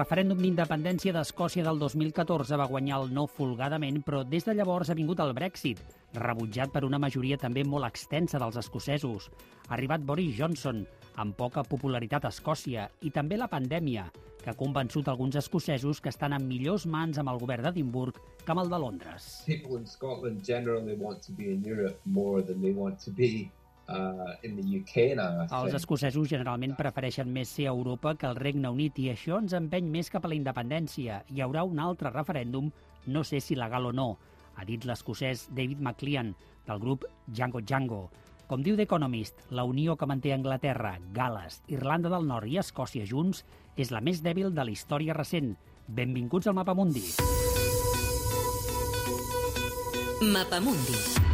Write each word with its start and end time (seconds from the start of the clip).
referèndum 0.00 0.38
d'independència 0.40 1.12
d'Escòcia 1.12 1.64
del 1.66 1.80
2014 1.82 2.56
va 2.56 2.68
guanyar 2.70 3.02
el 3.02 3.10
no 3.12 3.26
folgadament, 3.28 3.98
però 4.06 4.22
des 4.24 4.46
de 4.46 4.54
llavors 4.56 4.88
ha 4.88 4.96
vingut 4.96 5.20
el 5.20 5.34
Brexit, 5.36 5.82
rebutjat 6.16 6.72
per 6.72 6.86
una 6.86 7.00
majoria 7.02 7.36
també 7.36 7.66
molt 7.68 7.84
extensa 7.90 8.40
dels 8.40 8.56
escocesos. 8.62 9.28
Ha 9.68 9.74
arribat 9.76 10.06
Boris 10.08 10.32
Johnson, 10.38 10.86
amb 11.20 11.36
poca 11.36 11.66
popularitat 11.68 12.24
a 12.24 12.32
Escòcia, 12.32 12.88
i 13.04 13.12
també 13.12 13.36
la 13.36 13.50
pandèmia, 13.52 14.06
que 14.40 14.48
ha 14.54 14.56
convençut 14.56 15.08
alguns 15.12 15.36
escocesos 15.36 16.00
que 16.00 16.08
estan 16.08 16.32
en 16.32 16.48
millors 16.48 16.86
mans 16.88 17.20
amb 17.20 17.34
el 17.34 17.40
govern 17.42 17.68
d'Edimburg 17.68 18.16
que 18.40 18.54
amb 18.54 18.64
el 18.64 18.72
de 18.72 18.80
Londres. 18.80 19.30
People 19.44 19.76
in 19.76 19.86
Scotland 19.86 20.40
generally 20.46 20.96
want 20.96 21.20
to 21.26 21.36
be 21.36 21.52
in 21.52 21.66
Europe 21.66 22.00
more 22.06 22.40
than 22.40 22.62
they 22.64 22.72
want 22.72 23.04
to 23.04 23.12
be 23.12 23.50
uh, 23.90 24.36
in 24.42 24.56
the 24.56 24.64
UK 24.78 25.16
now. 25.18 25.46
Els 25.60 25.76
escocesos 25.76 26.28
generalment 26.30 26.76
prefereixen 26.78 27.30
més 27.32 27.50
ser 27.50 27.68
a 27.68 27.74
Europa 27.74 28.14
que 28.16 28.28
el 28.30 28.38
Regne 28.38 28.70
Unit 28.72 28.98
i 29.02 29.10
això 29.12 29.40
ens 29.42 29.54
empeny 29.58 29.90
més 29.90 30.10
cap 30.10 30.24
a 30.24 30.32
la 30.32 30.38
independència. 30.38 31.22
Hi 31.28 31.44
haurà 31.44 31.64
un 31.66 31.82
altre 31.82 32.12
referèndum, 32.14 32.70
no 33.06 33.24
sé 33.24 33.40
si 33.40 33.58
legal 33.58 33.90
o 33.90 33.92
no, 33.92 34.10
ha 34.56 34.66
dit 34.68 34.84
l'escocès 34.84 35.48
David 35.56 35.80
McLean, 35.80 36.34
del 36.66 36.82
grup 36.82 37.06
Django 37.26 37.62
Django. 37.62 38.02
Com 38.50 38.64
diu 38.66 38.74
The 38.74 38.82
Economist, 38.88 39.44
la 39.54 39.62
unió 39.64 39.94
que 39.96 40.08
manté 40.10 40.32
Anglaterra, 40.34 40.96
Gales, 41.14 41.60
Irlanda 41.70 42.10
del 42.10 42.26
Nord 42.26 42.50
i 42.50 42.58
Escòcia 42.58 43.06
junts 43.06 43.44
és 43.78 43.94
la 43.94 44.02
més 44.02 44.24
dèbil 44.26 44.50
de 44.50 44.66
la 44.66 44.74
història 44.74 45.14
recent. 45.14 45.54
Benvinguts 45.86 46.50
al 46.50 46.58
Mapa 46.58 46.74
Mundi. 46.74 47.06
Mapamundi 50.20 51.29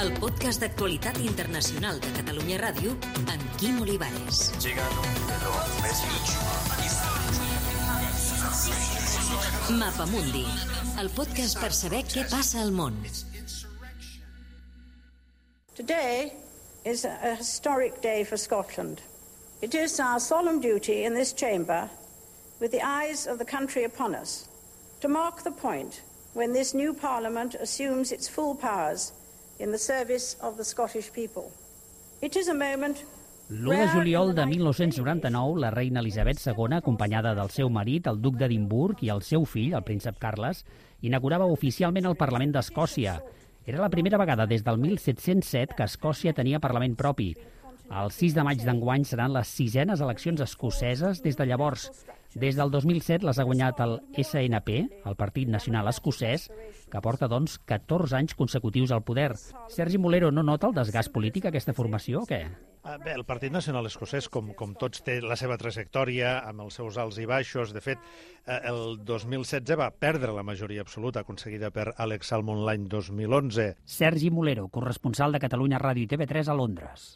el 0.00 0.12
podcast 0.18 0.60
d'actualitat 0.60 1.18
internacional 1.20 1.98
de 2.00 2.10
Catalunya 2.16 2.58
Ràdio 2.60 2.94
amb 3.32 3.42
Quim 3.60 3.80
Olivares. 3.82 4.52
Mapa 9.78 10.06
Mundi, 10.06 10.44
el 11.00 11.10
podcast 11.16 11.60
per 11.60 11.72
saber 11.76 12.02
què 12.08 12.24
passa 12.30 12.60
al 12.62 12.72
món. 12.72 12.96
Today 15.74 16.32
is 16.84 17.04
a 17.04 17.34
historic 17.36 18.00
day 18.02 18.24
for 18.24 18.36
Scotland. 18.36 19.02
It 19.60 19.74
is 19.74 20.00
our 20.00 20.20
solemn 20.20 20.60
duty 20.60 21.04
in 21.04 21.14
this 21.14 21.32
chamber, 21.32 21.88
with 22.60 22.72
the 22.72 22.82
eyes 22.82 23.26
of 23.26 23.38
the 23.38 23.44
country 23.44 23.84
upon 23.84 24.14
us, 24.14 24.48
to 25.00 25.08
mark 25.08 25.42
the 25.42 25.52
point 25.52 26.02
when 26.34 26.52
this 26.52 26.74
new 26.74 26.94
Parliament 26.94 27.54
assumes 27.54 28.10
its 28.10 28.28
full 28.28 28.54
powers 28.54 29.12
in 29.62 29.70
the 29.70 29.78
service 29.78 30.36
of 30.42 30.56
the 30.56 30.64
Scottish 30.64 31.12
people. 31.12 31.50
It 32.20 32.36
is 32.36 32.48
a 32.48 32.54
moment 32.54 32.98
L'1 33.48 33.76
de 33.76 33.88
juliol 33.92 34.34
de 34.34 34.46
1999, 34.46 35.60
la 35.60 35.70
reina 35.70 36.00
Elisabet 36.00 36.38
II, 36.40 36.72
acompanyada 36.78 37.34
del 37.34 37.50
seu 37.50 37.68
marit, 37.68 38.06
el 38.08 38.20
duc 38.22 38.38
d'Edimburg, 38.40 39.02
i 39.04 39.10
el 39.12 39.20
seu 39.22 39.44
fill, 39.44 39.74
el 39.76 39.84
príncep 39.84 40.16
Carles, 40.18 40.62
inaugurava 41.04 41.50
oficialment 41.52 42.08
el 42.08 42.16
Parlament 42.16 42.54
d'Escòcia. 42.56 43.18
Era 43.66 43.82
la 43.82 43.90
primera 43.92 44.18
vegada 44.18 44.46
des 44.48 44.64
del 44.64 44.80
1707 44.80 45.76
que 45.76 45.84
Escòcia 45.84 46.32
tenia 46.32 46.62
Parlament 46.64 46.96
propi. 46.96 47.34
El 47.92 48.10
6 48.10 48.34
de 48.38 48.46
maig 48.46 48.64
d'enguany 48.64 49.04
seran 49.04 49.36
les 49.36 49.52
sisenes 49.52 50.00
eleccions 50.00 50.40
escoceses 50.40 51.20
des 51.22 51.36
de 51.36 51.46
llavors. 51.46 51.90
Des 52.34 52.56
del 52.56 52.70
2007 52.72 53.26
les 53.28 53.38
ha 53.38 53.44
guanyat 53.44 53.80
el 53.84 53.98
SNP, 54.16 54.76
el 55.04 55.16
Partit 55.20 55.50
Nacional 55.52 55.90
Escocès, 55.90 56.46
que 56.88 57.00
porta, 57.04 57.28
doncs, 57.28 57.58
14 57.68 58.16
anys 58.16 58.34
consecutius 58.38 58.92
al 58.92 59.04
poder. 59.04 59.34
Sergi 59.68 60.00
Molero, 60.00 60.30
no 60.32 60.42
nota 60.42 60.70
el 60.70 60.76
desgast 60.76 61.12
polític 61.12 61.50
aquesta 61.50 61.74
formació 61.76 62.22
o 62.22 62.28
què? 62.28 62.46
Ah, 62.82 62.96
bé, 62.98 63.12
el 63.14 63.26
Partit 63.28 63.52
Nacional 63.52 63.86
Escocès, 63.86 64.30
com, 64.32 64.48
com 64.58 64.72
tots, 64.74 65.04
té 65.04 65.20
la 65.22 65.36
seva 65.38 65.58
trajectòria 65.60 66.38
amb 66.48 66.64
els 66.64 66.80
seus 66.80 66.96
alts 66.98 67.20
i 67.20 67.28
baixos. 67.28 67.74
De 67.76 67.84
fet, 67.84 68.00
eh, 68.46 68.58
el 68.72 68.96
2016 69.04 69.76
va 69.78 69.92
perdre 69.92 70.32
la 70.34 70.42
majoria 70.42 70.82
absoluta 70.82 71.20
aconseguida 71.20 71.70
per 71.70 71.92
Alex 72.00 72.32
Salmond 72.32 72.64
l'any 72.64 72.88
2011. 72.88 73.74
Sergi 73.84 74.32
Molero, 74.32 74.66
corresponsal 74.72 75.36
de 75.36 75.42
Catalunya 75.44 75.78
Ràdio 75.84 76.08
i 76.08 76.10
TV3 76.10 76.48
a 76.48 76.56
Londres. 76.56 77.12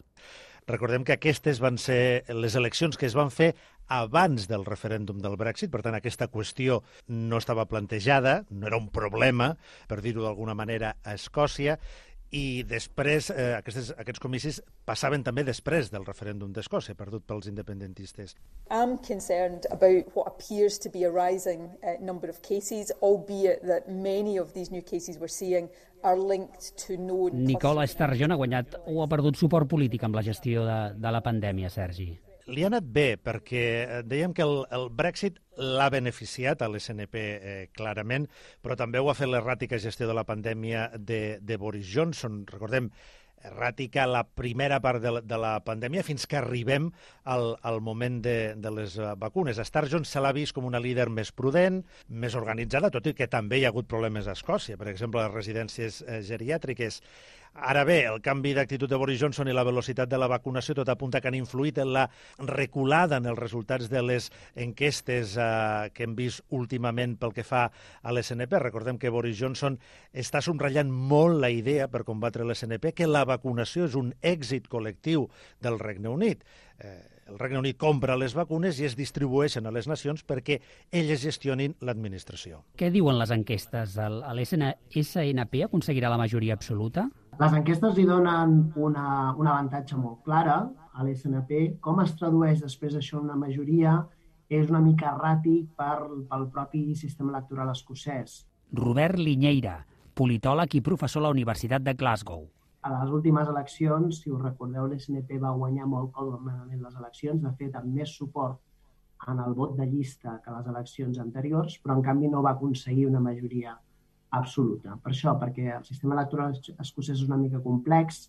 Recordem 0.67 1.05
que 1.07 1.15
aquestes 1.15 1.61
van 1.63 1.77
ser 1.79 2.25
les 2.35 2.57
eleccions 2.59 2.97
que 2.99 3.07
es 3.07 3.15
van 3.15 3.31
fer 3.31 3.53
abans 3.89 4.49
del 4.51 4.67
referèndum 4.67 5.21
del 5.23 5.37
Brexit, 5.39 5.71
per 5.71 5.83
tant 5.87 5.97
aquesta 5.99 6.29
qüestió 6.33 6.83
no 7.09 7.39
estava 7.39 7.67
plantejada, 7.71 8.43
no 8.51 8.67
era 8.67 8.81
un 8.81 8.91
problema, 8.91 9.55
per 9.89 10.03
dir-ho 10.03 10.27
d'alguna 10.27 10.57
manera, 10.59 10.97
a 11.05 11.15
Escòcia, 11.15 11.79
i 12.35 12.65
després 12.67 13.29
eh, 13.31 13.53
aquests, 13.55 13.93
aquests 14.03 14.21
comicis 14.23 14.59
passaven 14.87 15.23
també 15.23 15.45
després 15.47 15.93
del 15.93 16.05
referèndum 16.07 16.51
d'Escòcia, 16.53 16.97
perdut 16.99 17.23
pels 17.27 17.47
independentistes. 17.47 18.35
I'm 18.71 18.99
concerned 18.99 19.69
about 19.71 20.11
what 20.17 20.27
appears 20.27 20.79
to 20.83 20.91
be 20.91 21.05
a 21.05 21.11
rising 21.11 21.71
uh, 21.83 21.97
number 22.01 22.29
of 22.29 22.43
cases, 22.43 22.93
albeit 23.01 23.63
that 23.63 23.89
many 23.89 24.39
of 24.39 24.55
these 24.55 24.73
new 24.75 24.83
cases 24.83 25.19
we're 25.19 25.33
seeing 25.33 25.71
are 26.03 26.19
linked 26.19 26.75
to 26.87 26.99
known... 26.99 27.47
Nicola 27.47 27.87
Sturgeon 27.87 28.35
ha 28.35 28.39
guanyat 28.43 28.79
o 28.87 29.01
ha 29.03 29.11
perdut 29.11 29.39
suport 29.39 29.71
polític 29.71 30.03
amb 30.07 30.19
la 30.19 30.27
gestió 30.27 30.67
de, 30.67 30.81
de 30.99 31.15
la 31.15 31.23
pandèmia, 31.23 31.71
Sergi 31.71 32.26
li 32.47 32.63
ha 32.63 32.71
anat 32.71 32.87
bé, 32.95 33.07
perquè 33.19 33.65
eh, 33.67 34.01
dèiem 34.07 34.35
que 34.37 34.45
el, 34.47 34.63
el 34.77 34.89
Brexit 34.95 35.41
l'ha 35.57 35.89
beneficiat 35.91 36.63
a 36.63 36.71
l'SNP 36.71 37.19
eh, 37.19 37.59
clarament, 37.77 38.29
però 38.63 38.77
també 38.79 39.03
ho 39.03 39.11
ha 39.11 39.19
fet 39.19 39.31
l'erràtica 39.31 39.81
gestió 39.83 40.09
de 40.09 40.17
la 40.17 40.27
pandèmia 40.29 40.91
de, 40.99 41.39
de 41.43 41.59
Boris 41.61 41.89
Johnson. 41.91 42.45
Recordem, 42.51 42.91
erràtica 43.47 44.07
la 44.09 44.23
primera 44.25 44.79
part 44.83 45.03
de 45.03 45.13
la, 45.17 45.23
de 45.23 45.39
la 45.41 45.53
pandèmia 45.65 46.05
fins 46.07 46.27
que 46.27 46.39
arribem 46.41 46.89
al, 47.25 47.55
al 47.63 47.81
moment 47.85 48.19
de, 48.25 48.55
de 48.57 48.73
les 48.79 48.97
eh, 48.99 49.13
vacunes. 49.21 49.61
Sturgeon 49.69 50.07
se 50.09 50.23
l'ha 50.23 50.35
vist 50.37 50.57
com 50.57 50.69
una 50.69 50.83
líder 50.83 51.09
més 51.13 51.33
prudent, 51.37 51.83
més 52.09 52.37
organitzada, 52.39 52.93
tot 52.95 53.07
i 53.11 53.15
que 53.17 53.31
també 53.31 53.61
hi 53.61 53.67
ha 53.67 53.73
hagut 53.75 53.91
problemes 53.91 54.29
a 54.29 54.37
Escòcia, 54.37 54.79
per 54.81 54.91
exemple, 54.93 55.23
les 55.23 55.35
residències 55.35 56.03
eh, 56.03 56.23
geriàtriques. 56.27 57.03
Ara 57.57 57.87
bé, 57.89 58.03
el 58.05 58.19
canvi 58.21 58.51
d'actitud 58.53 58.91
de 58.91 58.99
Boris 59.01 59.21
Johnson 59.23 59.49
i 59.49 59.55
la 59.57 59.65
velocitat 59.65 60.11
de 60.13 60.19
la 60.21 60.29
vacunació 60.29 60.75
tot 60.77 60.91
apunta 60.93 61.23
que 61.23 61.31
han 61.31 61.39
influït 61.39 61.79
en 61.81 61.89
la 61.95 62.03
reculada 62.51 63.17
en 63.17 63.31
els 63.31 63.39
resultats 63.39 63.89
de 63.89 64.03
les 64.05 64.29
enquestes 64.61 65.37
eh, 65.41 65.89
que 65.97 66.05
hem 66.05 66.13
vist 66.19 66.45
últimament 66.53 67.17
pel 67.17 67.33
que 67.33 67.47
fa 67.49 67.65
a 68.03 68.13
l'SNP. 68.13 68.61
Recordem 68.61 69.01
que 69.01 69.13
Boris 69.15 69.41
Johnson 69.41 69.81
està 70.13 70.45
subratllant 70.45 70.93
molt 70.93 71.41
la 71.41 71.51
idea 71.51 71.89
per 71.89 72.05
combatre 72.05 72.45
l'SNP 72.45 72.93
que 72.93 73.09
la 73.09 73.25
vacunació 73.25 73.89
és 73.89 73.97
un 73.97 74.13
èxit 74.21 74.69
col·lectiu 74.69 75.31
del 75.65 75.81
Regne 75.81 76.13
Unit. 76.13 76.45
Eh, 76.77 77.16
el 77.27 77.39
Regne 77.39 77.59
Unit 77.59 77.77
compra 77.79 78.17
les 78.17 78.35
vacunes 78.39 78.79
i 78.81 78.87
es 78.87 78.95
distribueixen 78.99 79.67
a 79.67 79.73
les 79.75 79.89
nacions 79.91 80.23
perquè 80.27 80.61
elles 80.95 81.23
gestionin 81.23 81.75
l'administració. 81.83 82.63
Què 82.79 82.91
diuen 82.95 83.19
les 83.19 83.33
enquestes? 83.35 83.97
SNP 85.03 85.65
aconseguirà 85.67 86.11
la 86.13 86.21
majoria 86.21 86.55
absoluta? 86.55 87.09
Les 87.41 87.53
enquestes 87.53 87.97
li 87.99 88.07
donen 88.09 88.73
una, 88.81 89.35
un 89.37 89.47
avantatge 89.47 89.99
molt 89.99 90.23
clara 90.25 90.61
a 90.95 91.05
l'SNP. 91.05 91.81
Com 91.85 92.01
es 92.05 92.15
tradueix 92.17 92.63
després 92.63 92.97
això 92.97 93.21
una 93.21 93.37
majoria 93.37 93.99
és 94.49 94.71
una 94.71 94.81
mica 94.81 95.11
erràtic 95.13 95.73
per, 95.77 96.07
pel 96.31 96.47
propi 96.55 96.95
sistema 96.95 97.35
electoral 97.35 97.75
escocès. 97.75 98.45
Robert 98.73 99.19
Linyeira, 99.19 99.81
politòleg 100.15 100.79
i 100.79 100.85
professor 100.87 101.25
a 101.25 101.27
la 101.27 101.35
Universitat 101.35 101.83
de 101.83 101.95
Glasgow 101.99 102.47
a 102.87 102.93
les 103.03 103.11
últimes 103.11 103.49
eleccions, 103.51 104.21
si 104.23 104.31
us 104.31 104.43
recordeu, 104.43 104.87
l'SNP 104.87 105.41
va 105.43 105.55
guanyar 105.59 105.89
molt 105.91 106.13
còmodament 106.15 106.85
les 106.85 106.95
eleccions, 107.01 107.43
de 107.43 107.51
fet, 107.59 107.75
amb 107.75 107.91
més 107.99 108.13
suport 108.21 108.61
en 109.33 109.41
el 109.43 109.57
vot 109.59 109.75
de 109.79 109.89
llista 109.91 110.37
que 110.45 110.55
les 110.55 110.69
eleccions 110.71 111.19
anteriors, 111.19 111.81
però 111.83 111.97
en 111.97 112.05
canvi 112.07 112.31
no 112.31 112.45
va 112.47 112.55
aconseguir 112.55 113.09
una 113.09 113.23
majoria 113.25 113.75
absoluta. 114.39 114.95
Per 115.03 115.11
això, 115.11 115.35
perquè 115.41 115.67
el 115.79 115.85
sistema 115.89 116.15
electoral 116.15 116.55
escocès 116.55 117.17
és 117.17 117.27
una 117.27 117.41
mica 117.41 117.63
complex, 117.65 118.29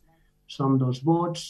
són 0.58 0.78
dos 0.82 1.04
vots, 1.06 1.48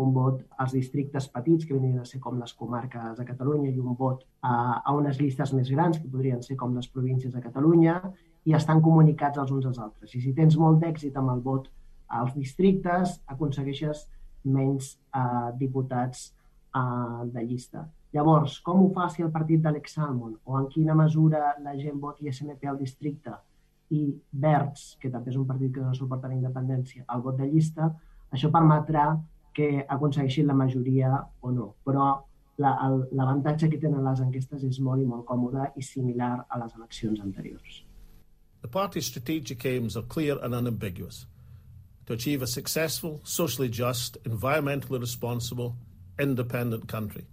un 0.00 0.12
vot 0.12 0.44
als 0.60 0.76
districtes 0.76 1.28
petits, 1.32 1.64
que 1.64 1.76
venien 1.76 2.00
a 2.02 2.06
ser 2.08 2.20
com 2.20 2.38
les 2.40 2.52
comarques 2.60 3.16
de 3.16 3.28
Catalunya, 3.32 3.72
i 3.72 3.80
un 3.80 3.96
vot 3.96 4.24
a, 4.42 4.54
a 4.84 4.94
unes 4.96 5.20
llistes 5.20 5.54
més 5.56 5.72
grans, 5.72 5.98
que 5.98 6.12
podrien 6.12 6.44
ser 6.44 6.60
com 6.60 6.76
les 6.76 6.88
províncies 6.92 7.32
de 7.32 7.42
Catalunya, 7.44 8.00
i 8.44 8.56
estan 8.56 8.80
comunicats 8.84 9.40
els 9.40 9.52
uns 9.52 9.68
als 9.72 9.80
altres. 9.80 10.14
I 10.14 10.24
si 10.24 10.36
tens 10.36 10.56
molt 10.60 10.80
d'èxit 10.84 11.16
amb 11.16 11.32
el 11.34 11.44
vot 11.44 11.68
als 12.10 12.34
districtes 12.34 13.18
aconsegueixes 13.30 14.06
menys 14.44 14.94
eh, 15.14 15.50
diputats 15.58 16.30
eh, 16.74 17.24
de 17.32 17.44
llista. 17.46 17.86
Llavors, 18.12 18.58
com 18.66 18.82
ho 18.82 18.88
fa 18.94 19.06
si 19.12 19.22
el 19.22 19.30
partit 19.30 19.62
d'Alex 19.62 19.94
Salmon 19.94 20.34
o 20.44 20.58
en 20.58 20.66
quina 20.72 20.96
mesura 20.98 21.54
la 21.62 21.76
gent 21.78 22.00
voti 22.02 22.30
SNP 22.32 22.66
al 22.66 22.80
districte 22.80 23.36
i 23.94 24.06
Verds, 24.42 24.96
que 25.02 25.10
també 25.10 25.30
és 25.30 25.38
un 25.38 25.46
partit 25.46 25.72
que 25.74 25.82
no 25.82 25.94
suporta 25.94 26.30
la 26.30 26.38
independència, 26.38 27.04
al 27.06 27.22
vot 27.22 27.38
de 27.38 27.46
llista, 27.50 27.90
això 28.30 28.50
permetrà 28.50 29.12
que 29.54 29.84
aconsegueixin 29.86 30.46
la 30.46 30.58
majoria 30.58 31.12
o 31.42 31.50
no. 31.54 31.72
Però 31.86 32.10
l'avantatge 32.60 33.66
la, 33.66 33.70
que 33.72 33.80
tenen 33.82 34.06
les 34.06 34.22
enquestes 34.22 34.66
és 34.66 34.78
molt 34.84 35.02
i 35.02 35.08
molt 35.08 35.26
còmode 35.26 35.72
i 35.76 35.82
similar 35.82 36.32
a 36.48 36.60
les 36.62 36.74
eleccions 36.78 37.22
anteriors. 37.22 37.84
The 38.60 38.68
party's 38.68 39.06
strategic 39.06 39.64
aims 39.66 39.96
are 39.96 40.06
clear 40.06 40.38
and 40.42 40.54
unambiguous 40.54 41.26
to 42.10 42.14
achieve 42.14 42.42
a 42.42 42.46
successful, 42.46 43.20
socially 43.22 43.68
just, 43.68 44.18
environmentally 44.24 45.00
responsible, 45.00 45.76
independent 46.18 46.88
country. 46.88 47.24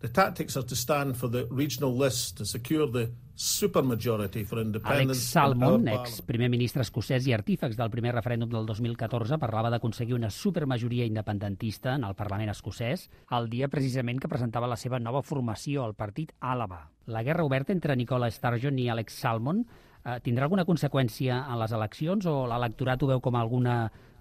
The 0.00 0.08
tactics 0.08 0.54
are 0.56 0.66
to 0.66 0.76
stand 0.76 1.16
for 1.16 1.28
the 1.28 1.48
regional 1.50 1.96
list 1.96 2.36
to 2.36 2.44
secure 2.44 2.86
the 2.86 3.10
supermajority 3.34 4.44
for 4.44 4.60
independence. 4.60 5.32
Alex 5.32 5.32
Salmond, 5.32 5.88
ex 5.88 6.20
primer 6.28 6.50
ministre 6.52 6.84
escocès 6.84 7.24
i 7.24 7.32
artífex 7.32 7.76
del 7.76 7.88
primer 7.88 8.12
referèndum 8.12 8.52
del 8.52 8.68
2014, 8.68 9.40
parlava 9.40 9.72
d'aconseguir 9.72 10.14
una 10.14 10.28
supermajoria 10.28 11.08
independentista 11.08 11.96
en 11.96 12.04
el 12.04 12.14
Parlament 12.14 12.52
escocès 12.52 13.08
el 13.32 13.48
dia 13.48 13.68
precisament 13.72 14.20
que 14.20 14.28
presentava 14.28 14.68
la 14.68 14.76
seva 14.76 15.00
nova 15.00 15.24
formació, 15.24 15.88
el 15.88 15.96
partit 15.96 16.36
Àlava. 16.40 16.84
La 17.06 17.24
guerra 17.24 17.48
oberta 17.48 17.72
entre 17.72 17.96
Nicola 17.96 18.28
Sturgeon 18.30 18.78
i 18.78 18.90
Alex 18.92 19.20
Salmond 19.24 19.64
eh, 20.06 20.18
tindrà 20.24 20.46
alguna 20.46 20.64
conseqüència 20.68 21.42
en 21.50 21.60
les 21.60 21.74
eleccions 21.76 22.28
o 22.30 22.38
l'electorat 22.50 23.02
ho 23.02 23.10
veu 23.10 23.22
com 23.24 23.36
alguna 23.36 23.76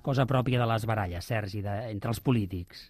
cosa 0.06 0.26
pròpia 0.30 0.60
de 0.62 0.68
les 0.70 0.86
baralles, 0.86 1.26
Sergi, 1.32 1.62
de, 1.66 1.78
entre 1.94 2.12
els 2.14 2.22
polítics? 2.22 2.90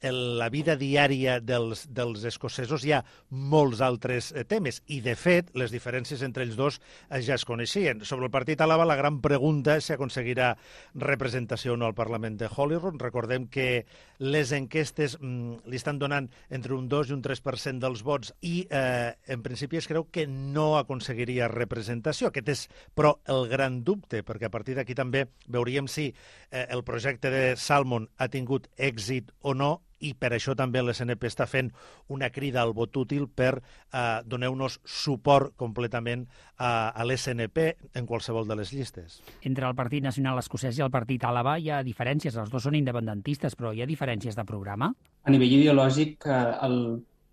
En 0.00 0.38
la 0.38 0.48
vida 0.52 0.76
diària 0.76 1.38
dels, 1.40 1.86
dels 1.94 2.24
escocesos 2.28 2.84
hi 2.84 2.92
ha 2.92 3.02
molts 3.30 3.80
altres 3.84 4.30
eh, 4.32 4.44
temes 4.48 4.82
i, 4.86 5.00
de 5.04 5.14
fet, 5.18 5.52
les 5.56 5.72
diferències 5.72 6.22
entre 6.26 6.44
ells 6.44 6.58
dos 6.58 6.80
eh, 7.08 7.20
ja 7.24 7.38
es 7.38 7.46
coneixien. 7.48 8.04
Sobre 8.04 8.28
el 8.28 8.32
partit 8.34 8.60
Àlava, 8.60 8.86
la 8.88 8.98
gran 8.98 9.20
pregunta 9.24 9.78
és 9.78 9.88
si 9.88 9.94
aconseguirà 9.94 10.52
representació 11.00 11.74
o 11.74 11.78
no 11.80 11.88
al 11.88 11.96
Parlament 11.96 12.36
de 12.40 12.50
Holyrood. 12.50 13.00
Recordem 13.00 13.48
que 13.48 13.86
les 14.18 14.52
enquestes 14.56 15.16
mm, 15.20 15.64
li 15.70 15.80
estan 15.80 15.98
donant 15.98 16.28
entre 16.50 16.76
un 16.76 16.88
2 16.88 17.10
i 17.10 17.16
un 17.16 17.24
3% 17.24 17.82
dels 17.82 18.04
vots 18.04 18.34
i, 18.42 18.66
eh, 18.70 19.14
en 19.26 19.42
principi, 19.46 19.80
es 19.80 19.88
creu 19.90 20.08
que 20.12 20.26
no 20.28 20.74
aconseguiria 20.78 21.48
representació. 21.52 22.28
Aquest 22.28 22.52
és, 22.52 22.66
però, 22.94 23.16
el 23.30 23.48
gran 23.48 23.82
dubte, 23.84 24.22
perquè 24.26 24.50
a 24.50 24.54
partir 24.54 24.76
d'aquí 24.76 24.96
també 24.98 25.26
veuríem 25.48 25.88
si 25.88 26.10
eh, 26.10 26.66
el 26.68 26.84
projecte 26.84 27.32
de 27.32 27.44
Salmon 27.56 28.08
ha 28.18 28.28
tingut 28.28 28.68
èxit 28.76 29.32
o 29.42 29.54
no 29.56 29.72
i 30.04 30.12
per 30.18 30.32
això 30.36 30.54
també 30.58 30.82
l'SNP 30.82 31.30
està 31.30 31.46
fent 31.50 31.70
una 32.12 32.30
crida 32.34 32.62
al 32.62 32.74
vot 32.76 32.96
útil 33.00 33.26
per 33.28 33.52
eh, 33.56 34.20
donar-nos 34.26 34.80
suport 34.84 35.54
completament 35.60 36.26
a, 36.56 36.90
a 36.90 37.06
l'SNP 37.06 37.66
en 37.94 38.06
qualsevol 38.06 38.48
de 38.48 38.58
les 38.60 38.74
llistes. 38.74 39.20
Entre 39.42 39.66
el 39.68 39.78
Partit 39.78 40.04
Nacional 40.04 40.38
Escocès 40.42 40.78
i 40.78 40.84
el 40.84 40.92
Partit 40.94 41.24
Àlava 41.24 41.56
hi 41.58 41.70
ha 41.70 41.82
diferències, 41.86 42.36
els 42.36 42.52
dos 42.52 42.68
són 42.68 42.76
independentistes, 42.78 43.56
però 43.56 43.72
hi 43.72 43.82
ha 43.82 43.90
diferències 43.90 44.36
de 44.36 44.46
programa? 44.48 44.92
A 45.24 45.32
nivell 45.32 45.58
ideològic, 45.58 46.28
eh, 46.28 46.44
el 46.68 46.78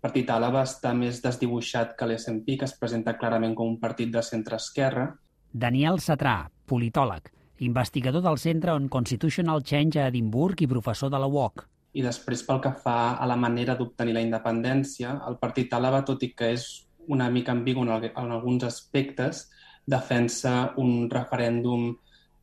Partit 0.02 0.30
Àlava 0.34 0.64
està 0.66 0.90
més 0.98 1.20
desdibuixat 1.22 1.92
que 1.98 2.08
l'SNP, 2.08 2.56
que 2.58 2.66
es 2.66 2.74
presenta 2.78 3.14
clarament 3.18 3.54
com 3.54 3.68
un 3.70 3.78
partit 3.78 4.10
de 4.10 4.22
centre-esquerra. 4.26 5.12
Daniel 5.52 6.00
Satrà, 6.02 6.48
politòleg, 6.66 7.28
investigador 7.62 8.24
del 8.24 8.40
Centre 8.42 8.74
on 8.74 8.88
Constitutional 8.90 9.62
Change 9.62 10.00
a 10.00 10.08
Edimburg 10.10 10.64
i 10.64 10.66
professor 10.66 11.12
de 11.12 11.20
la 11.22 11.28
UOC. 11.30 11.68
I 11.92 12.04
després, 12.04 12.44
pel 12.46 12.60
que 12.64 12.72
fa 12.84 13.16
a 13.20 13.26
la 13.28 13.36
manera 13.36 13.76
d'obtenir 13.76 14.14
la 14.16 14.24
independència, 14.24 15.18
el 15.28 15.36
partit 15.42 15.72
àlava, 15.76 16.04
tot 16.08 16.22
i 16.24 16.32
que 16.36 16.52
és 16.54 16.66
una 17.12 17.28
mica 17.30 17.52
ambigu 17.52 17.82
en, 17.84 17.92
en 18.08 18.32
alguns 18.32 18.64
aspectes, 18.64 19.48
defensa 19.86 20.72
un 20.78 21.10
referèndum 21.10 21.90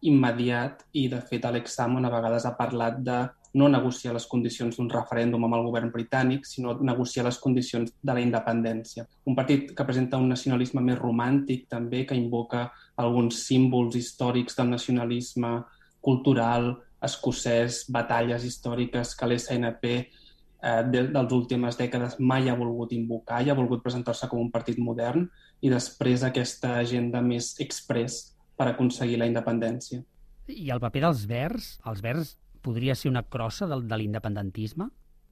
immediat 0.02 0.86
i, 0.94 1.08
de 1.12 1.20
fet, 1.26 1.46
Alex 1.46 1.76
Salmond 1.80 2.08
a 2.08 2.14
vegades 2.14 2.46
ha 2.46 2.56
parlat 2.56 3.00
de 3.04 3.20
no 3.60 3.68
negociar 3.68 4.14
les 4.14 4.28
condicions 4.30 4.78
d'un 4.78 4.90
referèndum 4.92 5.44
amb 5.46 5.58
el 5.58 5.64
govern 5.66 5.90
britànic, 5.92 6.46
sinó 6.46 6.76
negociar 6.86 7.26
les 7.26 7.40
condicions 7.42 7.90
de 7.90 8.14
la 8.14 8.22
independència. 8.22 9.08
Un 9.26 9.36
partit 9.36 9.74
que 9.76 9.88
presenta 9.88 10.20
un 10.22 10.30
nacionalisme 10.30 10.84
més 10.86 11.00
romàntic, 11.00 11.66
també, 11.72 12.06
que 12.06 12.18
invoca 12.18 12.68
alguns 13.02 13.42
símbols 13.48 13.98
històrics 13.98 14.60
del 14.60 14.70
nacionalisme 14.76 15.56
cultural, 16.00 16.76
escocès, 17.06 17.86
batalles 17.92 18.46
històriques 18.46 19.16
que 19.16 19.30
l'SNP 19.30 19.92
eh, 19.96 20.84
de, 20.92 21.06
dels 21.14 21.36
últimes 21.36 21.78
dècades 21.80 22.18
mai 22.20 22.50
ha 22.50 22.58
volgut 22.60 22.94
invocar 22.96 23.42
i 23.44 23.50
ha 23.50 23.58
volgut 23.58 23.84
presentar-se 23.86 24.28
com 24.32 24.42
un 24.44 24.52
partit 24.52 24.80
modern 24.80 25.28
i 25.62 25.72
després 25.72 26.24
aquesta 26.24 26.76
agenda 26.80 27.22
més 27.24 27.56
express 27.64 28.36
per 28.60 28.70
aconseguir 28.72 29.20
la 29.20 29.28
independència. 29.30 30.04
I 30.50 30.72
el 30.74 30.82
paper 30.82 31.06
dels 31.06 31.26
verds? 31.30 31.74
Els 31.88 32.02
verds 32.04 32.36
podria 32.66 32.96
ser 32.96 33.12
una 33.12 33.24
crossa 33.24 33.68
del, 33.70 33.86
de 33.88 34.00
l'independentisme? 34.00 34.90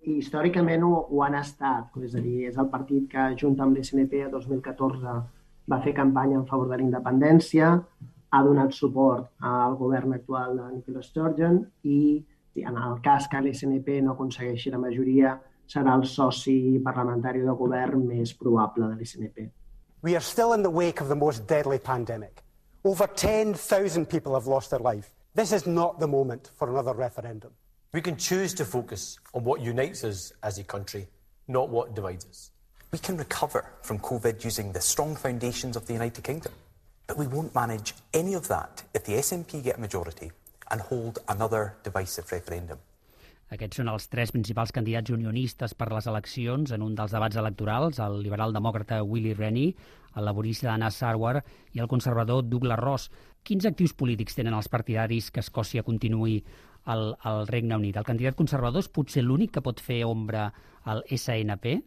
Històricament 0.07 0.85
ho, 0.87 0.93
ho 1.11 1.23
han 1.25 1.35
estat, 1.35 1.95
és 1.99 2.13
a 2.15 2.21
dir, 2.23 2.45
és 2.47 2.59
el 2.61 2.69
partit 2.71 3.09
que 3.11 3.31
junt 3.39 3.57
amb 3.59 3.75
l'SNP 3.75 4.21
a 4.23 4.29
2014 4.31 5.15
va 5.67 5.79
fer 5.83 5.93
campanya 5.97 6.37
en 6.39 6.45
favor 6.47 6.69
de 6.69 6.77
la 6.79 6.85
independència, 6.85 7.73
ha 8.37 8.43
donat 8.45 8.73
suport 8.73 9.29
al 9.41 9.75
govern 9.75 10.13
actual 10.13 10.57
de 10.57 10.71
Nicola 10.75 11.01
Sturgeon 11.01 11.61
i 11.83 11.99
en 12.65 12.77
el 12.77 12.99
cas 13.05 13.27
que 13.29 13.41
l'SNP 13.41 14.01
no 14.01 14.13
aconsegueixi 14.13 14.73
la 14.73 14.81
majoria 14.81 15.35
serà 15.69 15.95
el 15.97 16.05
soci 16.07 16.79
parlamentari 16.83 17.41
de 17.45 17.53
govern 17.59 18.05
més 18.07 18.33
probable 18.33 18.87
de 18.87 18.95
l'SNP. 18.95 19.49
We 20.01 20.15
are 20.15 20.23
still 20.23 20.53
in 20.53 20.63
the 20.63 20.69
wake 20.69 21.01
of 21.01 21.09
the 21.09 21.15
most 21.15 21.47
deadly 21.47 21.79
pandemic. 21.79 22.43
Over 22.83 23.07
10,000 23.07 24.05
people 24.05 24.33
have 24.33 24.47
lost 24.47 24.69
their 24.69 24.79
life. 24.79 25.09
This 25.35 25.51
is 25.51 25.67
not 25.67 25.99
the 25.99 26.07
moment 26.07 26.51
for 26.55 26.69
another 26.69 26.93
referendum. 26.93 27.51
We 27.93 28.01
can 28.01 28.17
choose 28.17 28.53
to 28.55 28.65
focus 28.65 29.19
on 29.33 29.43
what 29.43 29.61
unites 29.61 30.03
us 30.03 30.31
as 30.43 30.57
a 30.57 30.63
country, 30.63 31.07
not 31.47 31.69
what 31.69 31.95
divides 31.95 32.25
us. 32.25 32.51
We 32.91 32.99
can 32.99 33.17
recover 33.17 33.65
from 33.81 33.99
COVID 33.99 34.43
using 34.45 34.71
the 34.71 34.81
strong 34.81 35.15
foundations 35.15 35.75
of 35.75 35.85
the 35.87 35.93
United 35.93 36.23
Kingdom. 36.23 36.53
But 37.07 37.18
we 37.18 37.27
won't 37.27 37.56
manage 37.56 37.95
any 38.13 38.33
of 38.36 38.48
that 38.50 38.83
if 38.94 39.06
the 39.06 39.13
SNP 39.13 39.63
get 39.63 39.77
a 39.77 39.80
majority 39.80 40.31
and 40.69 40.81
hold 40.81 41.19
another 41.27 41.75
divisive 41.83 42.31
referendum. 42.31 42.80
Aquests 43.48 43.80
són 43.80 43.88
els 43.88 44.09
tres 44.12 44.33
principals 44.36 44.74
candidats 44.75 45.13
unionistes 45.15 45.71
per 45.80 45.88
les 45.94 46.07
eleccions 46.12 46.74
en 46.75 46.81
un 46.83 46.98
dels 46.98 47.13
debats 47.15 47.39
electorals, 47.39 48.01
el 48.04 48.19
liberal-demòcrata 48.25 49.00
Willie 49.07 49.38
Rennie, 49.38 49.71
el 50.19 50.27
laborista 50.27 50.74
Anna 50.74 50.89
Sarwar 50.92 51.38
i 51.71 51.80
el 51.80 51.88
conservador 51.88 52.44
Douglas 52.44 52.80
Ross. 52.81 53.09
Quins 53.48 53.69
actius 53.69 53.95
polítics 53.95 54.36
tenen 54.36 54.57
els 54.57 54.68
partidaris 54.68 55.31
que 55.31 55.39
Escòcia 55.39 55.86
continuï 55.88 56.42
al, 56.92 57.13
al 57.24 57.48
Regne 57.48 57.80
Unit? 57.80 57.95
El 57.95 58.09
candidat 58.09 58.36
conservador 58.36 58.83
és 58.83 58.92
potser 58.92 59.24
l'únic 59.24 59.56
que 59.56 59.63
pot 59.63 59.80
fer 59.80 60.01
ombra 60.04 60.50
al 60.83 61.06
SNP? 61.07 61.77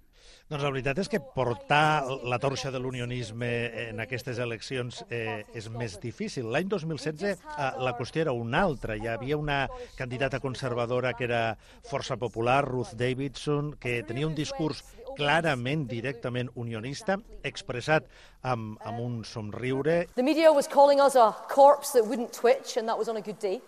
Doncs 0.50 0.64
la 0.64 0.70
veritat 0.72 0.98
és 0.98 1.06
que 1.06 1.20
portar 1.22 2.02
la 2.26 2.40
torxa 2.42 2.72
de 2.74 2.80
l'unionisme 2.82 3.48
en 3.84 4.00
aquestes 4.02 4.40
eleccions 4.42 5.04
eh, 5.06 5.44
és 5.54 5.68
més 5.70 5.94
difícil. 6.02 6.48
L'any 6.50 6.66
2016 6.72 7.28
eh, 7.30 7.68
la 7.78 7.92
qüestió 7.98 8.24
era 8.24 8.34
una 8.34 8.64
altra. 8.66 8.96
Hi 8.98 9.06
havia 9.12 9.38
una 9.38 9.60
candidata 9.98 10.40
conservadora 10.42 11.12
que 11.14 11.28
era 11.28 11.42
força 11.86 12.18
popular, 12.18 12.64
Ruth 12.66 12.96
Davidson, 12.98 13.76
que 13.78 14.00
tenia 14.08 14.26
un 14.26 14.34
discurs 14.34 14.82
clarament, 15.14 15.86
directament 15.90 16.50
unionista, 16.58 17.18
expressat 17.46 18.10
amb, 18.42 18.74
amb 18.82 19.04
un 19.04 19.22
somriure. 19.24 20.04
The 20.16 20.26
media 20.26 20.50
was 20.50 20.66
calling 20.66 21.00
us 21.00 21.14
a 21.14 21.30
corpse 21.48 21.92
that 21.94 22.06
wouldn't 22.06 22.32
twitch, 22.32 22.76
and 22.76 22.88
that 22.88 22.98
was 22.98 23.08
on 23.08 23.16
a 23.16 23.22
good 23.22 23.38
day. 23.38 23.60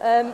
Um, 0.00 0.32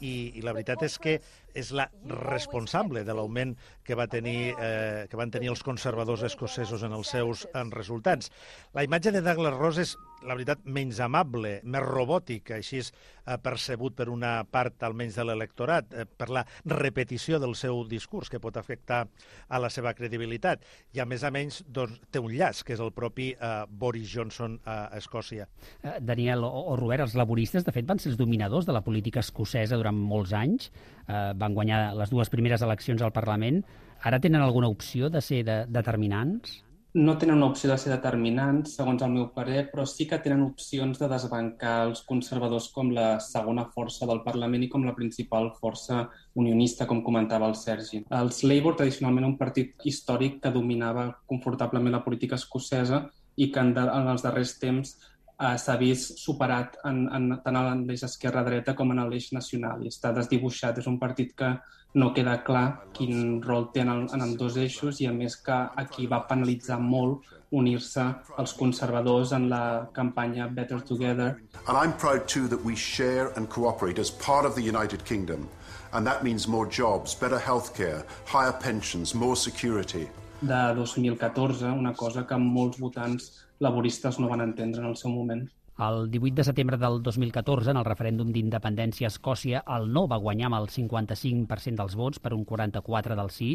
i, 0.00 0.14
i 0.38 0.44
la 0.44 0.54
veritat 0.56 0.84
és 0.86 0.98
que 1.02 1.18
és 1.58 1.72
la 1.74 1.88
responsable 2.08 3.04
de 3.06 3.16
l'augment 3.16 3.54
que, 3.84 3.96
va 3.98 4.08
tenir, 4.10 4.54
eh, 4.54 5.06
que 5.10 5.18
van 5.18 5.32
tenir 5.34 5.50
els 5.52 5.64
conservadors 5.66 6.24
escocesos 6.28 6.84
en 6.86 6.94
els 6.96 7.10
seus 7.14 7.46
en 7.58 7.72
resultats. 7.74 8.30
La 8.74 8.84
imatge 8.86 9.12
de 9.14 9.24
Douglas 9.24 9.58
Ross 9.58 9.82
és, 9.82 9.96
la 10.26 10.34
veritat, 10.34 10.64
menys 10.66 10.98
amable, 11.04 11.58
més 11.62 11.84
robòtic, 11.84 12.50
així 12.56 12.80
és 12.82 12.90
eh, 12.90 13.36
percebut 13.42 13.94
per 13.98 14.08
una 14.10 14.32
part 14.50 14.82
almenys 14.86 15.18
de 15.18 15.26
l'electorat, 15.28 15.92
eh, 15.94 16.04
per 16.08 16.28
la 16.34 16.44
repetició 16.66 17.38
del 17.42 17.54
seu 17.58 17.84
discurs, 17.88 18.30
que 18.30 18.40
pot 18.42 18.56
afectar 18.58 19.04
a 19.48 19.60
la 19.62 19.70
seva 19.70 19.94
credibilitat. 19.94 20.64
I, 20.96 21.02
a 21.04 21.06
més 21.08 21.24
a 21.24 21.32
menys, 21.34 21.62
doncs, 21.64 22.00
té 22.10 22.22
un 22.22 22.34
llaç, 22.34 22.64
que 22.66 22.74
és 22.74 22.82
el 22.84 22.92
propi 22.96 23.30
eh, 23.34 23.54
Boris 23.68 24.10
Johnson 24.12 24.58
a 24.66 24.78
Escòcia. 24.98 25.48
Eh, 25.82 25.98
Daniel 26.00 26.46
o, 26.46 26.52
o 26.72 26.78
Robert, 26.80 27.06
els 27.06 27.16
laboristes, 27.18 27.66
de 27.66 27.74
fet, 27.74 27.86
van 27.88 28.02
ser 28.02 28.12
els 28.12 28.20
dominadors 28.20 28.66
de 28.66 28.76
la 28.76 28.84
política 28.84 29.22
escocesa 29.24 29.78
durant 29.78 29.98
molts 29.98 30.34
anys, 30.36 30.72
eh, 31.06 31.28
van 31.38 31.54
guanyar 31.54 31.92
les 31.98 32.10
dues 32.10 32.32
primeres 32.32 32.64
eleccions 32.66 33.04
al 33.04 33.14
Parlament. 33.14 33.62
Ara 34.06 34.20
tenen 34.22 34.42
alguna 34.42 34.70
opció 34.70 35.10
de 35.10 35.22
ser 35.22 35.44
de, 35.46 35.62
determinants? 35.70 36.62
No 36.94 37.18
tenen 37.18 37.36
una 37.36 37.50
opció 37.50 37.68
de 37.68 37.76
ser 37.76 37.90
determinants, 37.92 38.72
segons 38.78 39.02
el 39.04 39.10
meu 39.12 39.26
parer, 39.34 39.66
però 39.68 39.84
sí 39.86 40.06
que 40.08 40.18
tenen 40.24 40.40
opcions 40.46 40.96
de 40.98 41.08
desbancar 41.10 41.74
els 41.88 42.00
conservadors 42.08 42.70
com 42.72 42.94
la 42.96 43.18
segona 43.20 43.66
força 43.74 44.08
del 44.08 44.22
Parlament 44.24 44.64
i 44.64 44.70
com 44.72 44.86
la 44.86 44.94
principal 44.96 45.50
força 45.60 46.06
unionista, 46.34 46.86
com 46.88 47.02
comentava 47.04 47.50
el 47.52 47.58
Sergi. 47.60 48.00
Els 48.20 48.40
Labour, 48.42 48.78
tradicionalment 48.80 49.28
un 49.28 49.36
partit 49.36 49.76
històric 49.84 50.40
que 50.42 50.54
dominava 50.54 51.10
confortablement 51.28 51.98
la 51.98 52.04
política 52.06 52.40
escocesa 52.40 53.04
i 53.36 53.52
que 53.52 53.60
en, 53.60 53.74
de, 53.76 53.84
en 53.84 54.08
els 54.14 54.24
darrers 54.24 54.56
temps 54.58 54.96
eh, 55.40 55.56
s'ha 55.58 55.76
vist 55.80 56.18
superat 56.18 56.78
en, 56.88 57.06
en, 57.14 57.32
tant 57.44 57.58
en 57.60 57.82
l'eix 57.88 58.04
esquerra-dreta 58.06 58.74
com 58.78 58.92
en 58.94 59.04
l'eix 59.08 59.32
nacional 59.32 59.84
i 59.84 59.92
està 59.92 60.12
desdibuixat. 60.16 60.78
És 60.78 60.90
un 60.90 60.98
partit 60.98 61.34
que 61.38 61.54
no 61.94 62.12
queda 62.14 62.36
clar 62.44 62.66
quin 62.92 63.40
rol 63.42 63.70
té 63.72 63.80
en, 63.80 63.90
el, 63.94 64.06
en 64.12 64.24
els 64.26 64.36
dos 64.40 64.58
eixos 64.60 65.00
i 65.00 65.08
a 65.08 65.12
més 65.14 65.38
que 65.44 65.56
aquí 65.82 66.06
va 66.06 66.26
penalitzar 66.28 66.78
molt 66.82 67.30
unir-se 67.50 68.04
als 68.36 68.52
conservadors 68.52 69.32
en 69.32 69.48
la 69.48 69.88
campanya 69.94 70.48
Better 70.48 70.80
Together. 70.80 71.40
And 71.66 71.78
I'm 71.78 71.94
proud 71.96 72.28
too 72.28 72.46
that 72.48 72.62
we 72.62 72.76
share 72.76 73.32
and 73.36 73.48
cooperate 73.48 73.98
as 73.98 74.10
part 74.10 74.44
of 74.44 74.54
the 74.54 74.62
United 74.62 75.04
Kingdom. 75.04 75.48
And 75.92 76.06
that 76.06 76.22
means 76.22 76.46
more 76.46 76.66
jobs, 76.66 77.14
better 77.14 77.38
healthcare, 77.38 78.04
higher 78.26 78.52
pensions, 78.52 79.14
more 79.14 79.36
security. 79.36 80.08
De 80.40 80.74
2014, 80.76 81.64
una 81.72 81.94
cosa 81.94 82.26
que 82.26 82.36
molts 82.36 82.78
votants 82.78 83.47
laboristes 83.58 84.18
no 84.18 84.28
van 84.28 84.42
entendre 84.44 84.82
en 84.82 84.88
el 84.88 84.96
seu 84.96 85.10
moment. 85.10 85.48
El 85.78 86.10
18 86.10 86.34
de 86.34 86.44
setembre 86.44 86.76
del 86.76 87.02
2014, 87.02 87.70
en 87.70 87.78
el 87.78 87.86
referèndum 87.86 88.32
d'independència 88.34 89.06
a 89.06 89.12
Escòcia, 89.12 89.60
el 89.76 89.86
no 89.94 90.08
va 90.10 90.18
guanyar 90.18 90.48
amb 90.48 90.58
el 90.58 90.66
55% 90.74 91.78
dels 91.78 91.94
vots 91.94 92.18
per 92.18 92.32
un 92.34 92.42
44 92.44 93.14
del 93.18 93.30
sí. 93.30 93.52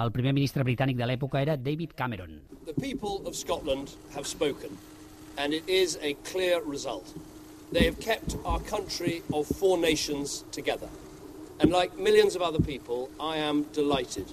El 0.00 0.12
primer 0.12 0.32
ministre 0.32 0.64
britànic 0.64 0.96
de 0.96 1.08
l'època 1.08 1.42
era 1.42 1.58
David 1.60 1.92
Cameron. 1.96 2.40
The 2.64 2.76
people 2.80 3.20
of 3.28 3.36
Scotland 3.36 3.92
have 4.16 4.24
spoken, 4.24 4.72
and 5.36 5.52
it 5.52 5.68
is 5.68 5.98
a 6.00 6.14
clear 6.24 6.62
result. 6.64 7.12
They 7.72 7.84
have 7.84 8.00
kept 8.00 8.36
our 8.46 8.60
country 8.60 9.22
of 9.30 9.46
four 9.46 9.76
nations 9.76 10.44
together. 10.52 10.88
And 11.60 11.70
like 11.70 11.98
millions 11.98 12.34
of 12.34 12.40
other 12.40 12.62
people, 12.62 13.10
I 13.20 13.36
am 13.44 13.66
delighted 13.74 14.32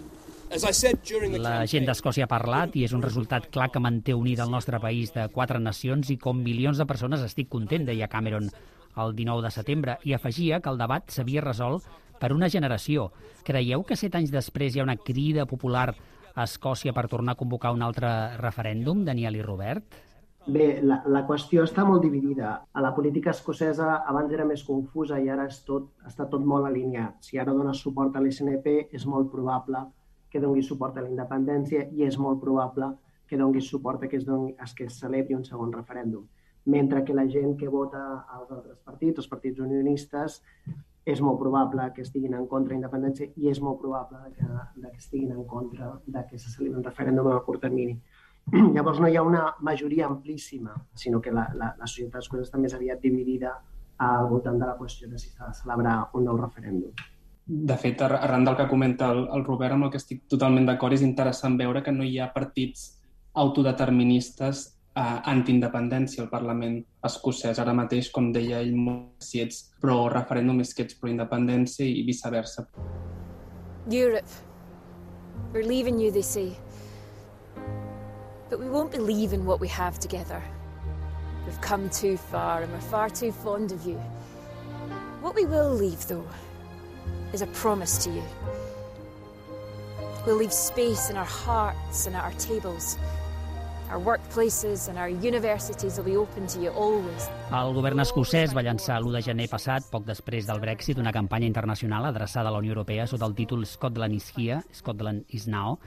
la 1.41 1.65
gent 1.65 1.87
d'Escòcia 1.87 2.27
ha 2.27 2.31
parlat 2.31 2.75
i 2.77 2.83
és 2.85 2.93
un 2.93 3.01
resultat 3.03 3.47
clar 3.51 3.71
que 3.73 3.81
manté 3.81 4.13
unida 4.13 4.45
el 4.45 4.51
nostre 4.53 4.79
país 4.79 5.11
de 5.15 5.25
quatre 5.33 5.59
nacions 5.59 6.11
i 6.13 6.17
com 6.21 6.43
milions 6.43 6.77
de 6.77 6.85
persones 6.85 7.23
estic 7.25 7.49
content, 7.49 7.85
deia 7.87 8.07
Cameron 8.07 8.51
el 8.95 9.15
19 9.15 9.41
de 9.43 9.51
setembre, 9.51 9.97
i 10.03 10.13
afegia 10.13 10.61
que 10.61 10.69
el 10.69 10.77
debat 10.77 11.09
s'havia 11.11 11.43
resolt 11.43 11.89
per 12.21 12.31
una 12.31 12.49
generació. 12.49 13.09
Creieu 13.43 13.83
que 13.83 13.97
set 13.99 14.15
anys 14.15 14.31
després 14.31 14.75
hi 14.75 14.79
ha 14.79 14.87
una 14.87 14.95
crida 14.95 15.47
popular 15.49 15.89
a 16.35 16.43
Escòcia 16.45 16.93
per 16.93 17.07
tornar 17.11 17.35
a 17.35 17.41
convocar 17.41 17.73
un 17.73 17.81
altre 17.81 18.37
referèndum, 18.37 19.03
Daniel 19.03 19.35
i 19.35 19.43
Robert? 19.43 19.99
Bé, 20.45 20.79
la, 20.85 21.01
la 21.09 21.25
qüestió 21.25 21.65
està 21.65 21.83
molt 21.89 22.03
dividida. 22.05 22.53
A 22.71 22.81
la 22.85 22.93
política 22.93 23.33
escocesa 23.33 24.03
abans 24.05 24.31
era 24.31 24.45
més 24.45 24.63
confusa 24.63 25.17
i 25.17 25.29
ara 25.33 25.49
és 25.49 25.63
tot, 25.65 25.89
està 26.05 26.29
tot 26.29 26.45
molt 26.45 26.69
alineat. 26.69 27.17
Si 27.25 27.41
ara 27.41 27.55
dones 27.55 27.81
suport 27.81 28.15
a 28.15 28.21
l'SNP, 28.21 28.91
és 28.93 29.07
molt 29.09 29.31
probable 29.33 29.87
que 30.35 30.41
doni 30.43 30.61
suport 30.67 30.97
a 30.99 31.03
la 31.05 31.07
independència 31.07 31.85
i 31.95 32.03
és 32.03 32.17
molt 32.19 32.41
probable 32.43 32.89
que 33.25 33.37
doni 33.39 33.61
suport 33.63 34.01
a 34.03 34.09
que 34.11 34.17
es, 34.19 34.25
doni, 34.27 34.51
a 34.59 34.67
que 34.75 34.89
es 34.89 34.97
celebri 34.99 35.37
un 35.37 35.45
segon 35.47 35.71
referèndum. 35.71 36.25
Mentre 36.73 37.05
que 37.07 37.15
la 37.15 37.23
gent 37.31 37.55
que 37.55 37.69
vota 37.71 38.01
als 38.19 38.51
altres 38.51 38.81
partits, 38.83 39.21
els 39.23 39.31
partits 39.31 39.63
unionistes, 39.63 40.41
és 41.05 41.21
molt 41.21 41.39
probable 41.39 41.85
que 41.95 42.03
estiguin 42.03 42.35
en 42.35 42.49
contra 42.51 42.73
de 42.73 42.81
independència 42.81 43.29
i 43.39 43.47
és 43.53 43.63
molt 43.63 43.79
probable 43.79 44.19
que, 44.35 44.49
que 44.89 44.99
estiguin 44.99 45.31
en 45.37 45.47
contra 45.47 45.93
de 46.03 46.25
que 46.27 46.41
se 46.41 46.51
celebri 46.51 46.81
un 46.81 46.87
referèndum 46.89 47.31
a 47.31 47.39
curt 47.47 47.63
termini. 47.69 47.95
Llavors 48.75 48.99
no 48.99 49.07
hi 49.07 49.15
ha 49.15 49.23
una 49.23 49.47
majoria 49.61 50.09
amplíssima, 50.11 50.75
sinó 50.93 51.21
que 51.21 51.31
la, 51.31 51.47
la, 51.55 51.71
la 51.79 51.87
societat 51.87 52.25
escocesa 52.25 52.57
també 52.57 52.73
és 52.73 52.75
aviat 52.75 53.07
dividida 53.07 53.55
al 54.03 54.27
voltant 54.35 54.59
de 54.59 54.67
la 54.67 54.75
qüestió 54.75 55.07
de 55.07 55.21
si 55.21 55.31
s'ha 55.31 55.53
de 55.53 55.59
celebrar 55.63 56.01
un 56.13 56.27
nou 56.27 56.43
referèndum. 56.43 57.05
De 57.45 57.75
fet, 57.77 58.01
arran 58.01 58.45
del 58.45 58.55
que 58.57 58.67
comenta 58.67 59.11
el, 59.13 59.27
el 59.33 59.43
Robert, 59.45 59.75
amb 59.75 59.85
el 59.85 59.91
que 59.93 59.99
estic 60.01 60.23
totalment 60.31 60.65
d'acord, 60.65 60.95
és 60.97 61.03
interessant 61.05 61.57
veure 61.59 61.83
que 61.85 61.93
no 61.93 62.03
hi 62.03 62.17
ha 62.17 62.31
partits 62.33 62.87
autodeterministes 63.37 64.63
eh, 64.95 65.19
antiindependència 65.29 66.23
al 66.23 66.31
Parlament 66.31 66.79
escocès. 67.05 67.59
Ara 67.61 67.75
mateix, 67.77 68.09
com 68.15 68.31
deia 68.33 68.63
ell, 68.63 68.73
si 69.21 69.43
ets 69.43 69.61
pro 69.81 70.07
referèndum 70.09 70.63
és 70.63 70.73
que 70.73 70.87
ets 70.87 70.97
pro 70.97 71.11
independència 71.11 71.85
i 71.85 72.01
viceversa. 72.07 72.65
Europe. 73.91 74.29
We're 75.53 75.67
leaving 75.67 75.99
you, 75.99 76.11
they 76.11 76.23
say. 76.23 76.57
But 78.49 78.59
we 78.59 78.69
won't 78.69 78.91
be 78.91 78.97
leaving 78.97 79.45
what 79.45 79.59
we 79.59 79.67
have 79.67 79.99
together. 79.99 80.41
We've 81.45 81.61
come 81.61 81.89
too 81.89 82.17
far 82.17 82.63
and 82.63 82.71
we're 82.71 82.89
far 82.89 83.09
too 83.09 83.31
fond 83.31 83.71
of 83.71 83.85
you. 83.85 83.99
What 85.21 85.35
we 85.35 85.45
will 85.45 85.69
leave, 85.69 86.07
though, 86.07 86.25
is 87.35 87.41
a 87.41 87.47
promise 87.47 87.97
to 88.05 88.09
you. 88.09 88.23
We'll 90.25 90.37
leave 90.37 90.53
space 90.53 91.09
in 91.09 91.17
our 91.17 91.31
hearts 91.45 92.07
and 92.07 92.15
at 92.15 92.23
our 92.23 92.37
tables. 92.39 92.97
Our 93.91 93.99
workplaces 93.99 94.87
and 94.89 94.97
our 94.97 95.09
universities 95.09 95.97
will 95.97 96.05
be 96.05 96.15
open 96.17 96.47
to 96.47 96.61
you 96.63 96.71
always. 96.71 97.27
El 97.51 97.75
govern 97.75 98.01
escocès 98.01 98.55
va 98.55 98.63
llançar 98.65 98.97
l'1 99.01 99.19
de 99.19 99.21
gener 99.27 99.49
passat, 99.51 99.85
poc 99.91 100.07
després 100.07 100.47
del 100.47 100.63
Brexit, 100.63 100.97
una 100.97 101.13
campanya 101.13 101.45
internacional 101.45 102.07
adreçada 102.09 102.49
a 102.49 102.55
la 102.55 102.63
Unió 102.63 102.73
Europea 102.73 103.05
sota 103.05 103.27
el 103.29 103.35
títol 103.35 103.67
Scotland 103.69 104.15
is 104.15 104.31
here, 104.33 104.63
Scotland 104.73 105.27
is 105.29 105.45
now, 105.47 105.77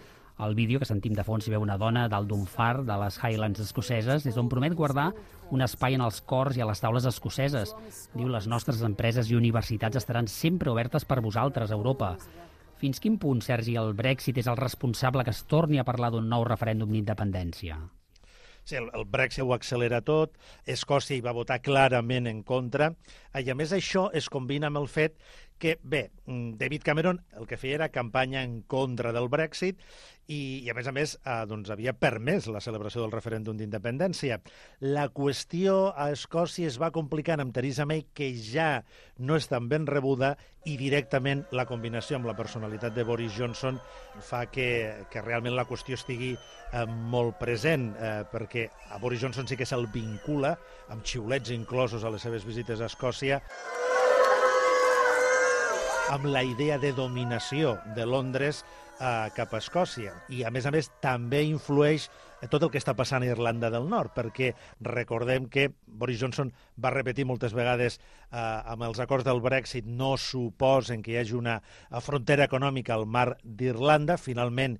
el 0.47 0.55
vídeo 0.55 0.79
que 0.79 0.87
sentim 0.87 1.15
de 1.17 1.25
fons 1.27 1.47
hi 1.47 1.53
veu 1.55 1.65
una 1.65 1.79
dona 1.81 2.07
dalt 2.09 2.29
d'un 2.31 2.45
far 2.47 2.85
de 2.87 2.97
les 3.03 3.19
Highlands 3.19 3.61
escoceses, 3.65 4.23
des 4.25 4.37
d'on 4.39 4.51
promet 4.51 4.77
guardar 4.79 5.11
un 5.51 5.65
espai 5.65 5.99
en 5.99 6.05
els 6.07 6.21
cors 6.23 6.57
i 6.57 6.63
a 6.63 6.69
les 6.69 6.81
taules 6.81 7.09
escoceses. 7.11 7.75
Diu, 8.15 8.29
les 8.31 8.47
nostres 8.47 8.85
empreses 8.87 9.31
i 9.31 9.39
universitats 9.39 9.99
estaran 9.99 10.31
sempre 10.31 10.71
obertes 10.71 11.05
per 11.09 11.21
vosaltres, 11.25 11.75
Europa. 11.75 12.15
Fins 12.79 13.03
quin 13.03 13.19
punt, 13.19 13.43
Sergi, 13.43 13.75
el 13.81 13.95
Brexit 13.99 14.39
és 14.39 14.47
el 14.47 14.59
responsable 14.61 15.25
que 15.27 15.35
es 15.35 15.43
torni 15.51 15.81
a 15.83 15.87
parlar 15.87 16.13
d'un 16.15 16.29
nou 16.31 16.47
referèndum 16.47 16.93
d'independència? 16.95 17.81
Sí, 18.69 18.77
el, 18.77 18.91
el 18.93 19.07
Brexit 19.09 19.43
ho 19.43 19.55
accelera 19.57 20.03
tot, 20.05 20.35
Escòcia 20.69 21.17
hi 21.17 21.23
va 21.25 21.33
votar 21.33 21.57
clarament 21.65 22.29
en 22.29 22.43
contra, 22.45 22.91
i 23.33 23.49
a 23.49 23.57
més 23.57 23.73
això 23.73 24.11
es 24.13 24.29
combina 24.29 24.69
amb 24.69 24.79
el 24.83 24.91
fet 24.93 25.17
que, 25.59 25.79
bé, 25.83 26.11
mm, 26.27 26.57
David 26.59 26.83
Cameron 26.85 27.23
el 27.37 27.47
que 27.47 27.59
feia 27.61 27.83
era 27.83 27.91
campanya 27.95 28.43
en 28.43 28.63
contra 28.63 29.13
del 29.13 29.29
Brexit 29.29 29.83
i, 30.29 30.61
i 30.65 30.69
a 30.71 30.75
més 30.77 30.89
a 30.89 30.93
més, 30.93 31.15
eh, 31.25 31.37
doncs 31.49 31.71
havia 31.73 31.95
permès 31.97 32.47
la 32.53 32.61
celebració 32.61 33.01
del 33.03 33.15
referèndum 33.15 33.57
d'independència. 33.57 34.39
La 34.85 35.09
qüestió 35.09 35.95
a 35.97 36.11
Escòcia 36.13 36.69
es 36.69 36.77
va 36.81 36.93
complicant 36.93 37.41
amb 37.41 37.55
Theresa 37.57 37.87
May, 37.89 38.05
que 38.13 38.29
ja 38.37 38.85
no 39.17 39.39
és 39.41 39.49
tan 39.49 39.71
ben 39.73 39.89
rebuda, 39.89 40.37
i 40.69 40.77
directament 40.77 41.47
la 41.57 41.65
combinació 41.65 42.19
amb 42.19 42.29
la 42.29 42.37
personalitat 42.37 42.93
de 42.93 43.07
Boris 43.09 43.33
Johnson 43.33 43.79
fa 44.21 44.45
que, 44.53 45.07
que 45.09 45.23
realment 45.25 45.57
la 45.57 45.65
qüestió 45.69 45.97
estigui 45.97 46.35
eh, 46.35 46.85
molt 46.85 47.39
present, 47.41 47.95
eh, 47.97 48.13
perquè 48.29 48.69
a 48.93 49.01
Boris 49.01 49.25
Johnson 49.25 49.49
sí 49.49 49.57
que 49.57 49.69
se'l 49.69 49.89
vincula, 49.95 50.59
amb 50.93 51.07
xiulets 51.09 51.55
inclosos 51.57 52.05
a 52.05 52.13
les 52.13 52.27
seves 52.27 52.45
visites 52.45 52.83
a 52.83 52.91
Escòcia, 52.93 53.41
amb 56.09 56.25
la 56.25 56.43
idea 56.43 56.79
de 56.79 56.93
dominació 56.97 57.77
de 57.97 58.07
Londres 58.07 58.63
eh, 59.01 59.29
cap 59.37 59.53
a 59.53 59.61
Escòcia. 59.61 60.15
I, 60.33 60.43
a 60.47 60.51
més 60.55 60.67
a 60.67 60.73
més, 60.73 60.89
també 61.05 61.43
influeix 61.45 62.09
tot 62.49 62.63
el 62.63 62.71
que 62.73 62.81
està 62.81 62.95
passant 62.97 63.25
a 63.25 63.29
Irlanda 63.29 63.69
del 63.75 63.89
Nord, 63.91 64.15
perquè 64.17 64.53
recordem 64.89 65.49
que 65.53 65.69
Boris 65.87 66.21
Johnson 66.23 66.53
va 66.81 66.95
repetir 66.95 67.27
moltes 67.29 67.53
vegades 67.57 67.99
eh, 67.99 68.39
amb 68.39 68.87
els 68.89 69.01
acords 69.05 69.27
del 69.27 69.43
Brexit 69.45 69.89
no 69.89 70.15
suposen 70.17 71.03
que 71.03 71.13
hi 71.13 71.19
hagi 71.21 71.37
una 71.37 71.59
frontera 72.05 72.47
econòmica 72.49 72.97
al 72.97 73.05
mar 73.07 73.35
d'Irlanda. 73.43 74.17
Finalment 74.17 74.79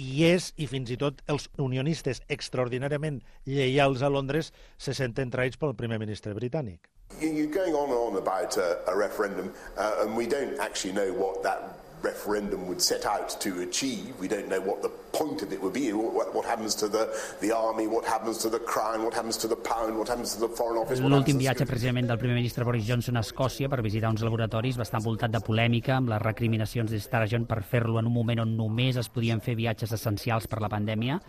i 0.00 0.24
és, 0.30 0.52
i 0.56 0.70
fins 0.70 0.94
i 0.94 0.96
tot 0.96 1.20
els 1.28 1.50
unionistes 1.60 2.22
extraordinàriament 2.28 3.20
lleials 3.44 4.00
a 4.00 4.08
Londres 4.08 4.54
se 4.78 4.96
senten 4.96 5.34
traïts 5.34 5.60
pel 5.60 5.76
primer 5.76 6.00
ministre 6.00 6.32
britànic. 6.38 6.88
You're 7.20 7.46
going 7.48 7.74
on 7.74 7.88
and 7.88 7.98
on 7.98 8.16
about 8.16 8.56
a, 8.56 8.78
a 8.88 8.96
referendum, 8.96 9.52
uh, 9.76 9.96
and 10.00 10.16
we 10.16 10.26
don't 10.26 10.58
actually 10.58 10.92
know 10.92 11.12
what 11.12 11.42
that 11.42 11.80
referendum 12.02 12.66
would 12.68 12.80
set 12.80 13.04
out 13.04 13.28
to 13.40 13.60
achieve. 13.62 14.14
We 14.18 14.28
don't 14.28 14.48
know 14.48 14.60
what 14.60 14.82
the 14.82 14.88
point 15.12 15.42
of 15.42 15.52
it 15.52 15.60
would 15.60 15.72
be. 15.72 15.92
What, 15.92 16.34
what 16.34 16.44
happens 16.44 16.74
to 16.76 16.88
the, 16.88 17.08
the 17.40 17.52
army, 17.52 17.86
what 17.86 18.04
happens 18.04 18.38
to 18.38 18.48
the 18.48 18.58
crown, 18.58 19.04
what 19.04 19.14
happens 19.14 19.36
to 19.38 19.48
the 19.48 19.56
pound, 19.56 19.98
what 19.98 20.08
happens 20.08 20.34
to 20.34 20.40
the 20.40 20.48
foreign 20.48 20.78
office. 20.78 21.00
L'últim 21.00 21.38
viatge 21.40 21.66
precisament 21.68 22.08
del 22.08 22.18
primer 22.18 22.38
ministre 22.38 22.64
Boris 22.64 22.86
Johnson 22.86 23.20
a 23.20 23.24
Escòcia 23.24 23.68
per 23.68 23.82
visitar 23.84 24.10
uns 24.12 24.24
laboratoris 24.24 24.78
va 24.80 24.86
estar 24.88 25.00
envoltat 25.02 25.34
de 25.34 25.42
polèmica 25.44 25.98
amb 25.98 26.12
les 26.14 26.22
recriminacions 26.22 26.90
de 26.90 27.00
Sturgeon 27.00 27.46
per 27.50 27.62
fer-lo 27.62 28.00
en 28.00 28.08
un 28.08 28.16
moment 28.16 28.44
on 28.46 28.56
només 28.56 28.96
es 29.00 29.12
podien 29.12 29.40
fer 29.44 29.58
viatges 29.58 29.92
essencials 29.96 30.48
per 30.48 30.62
la 30.64 30.72
pandèmia 30.72 31.20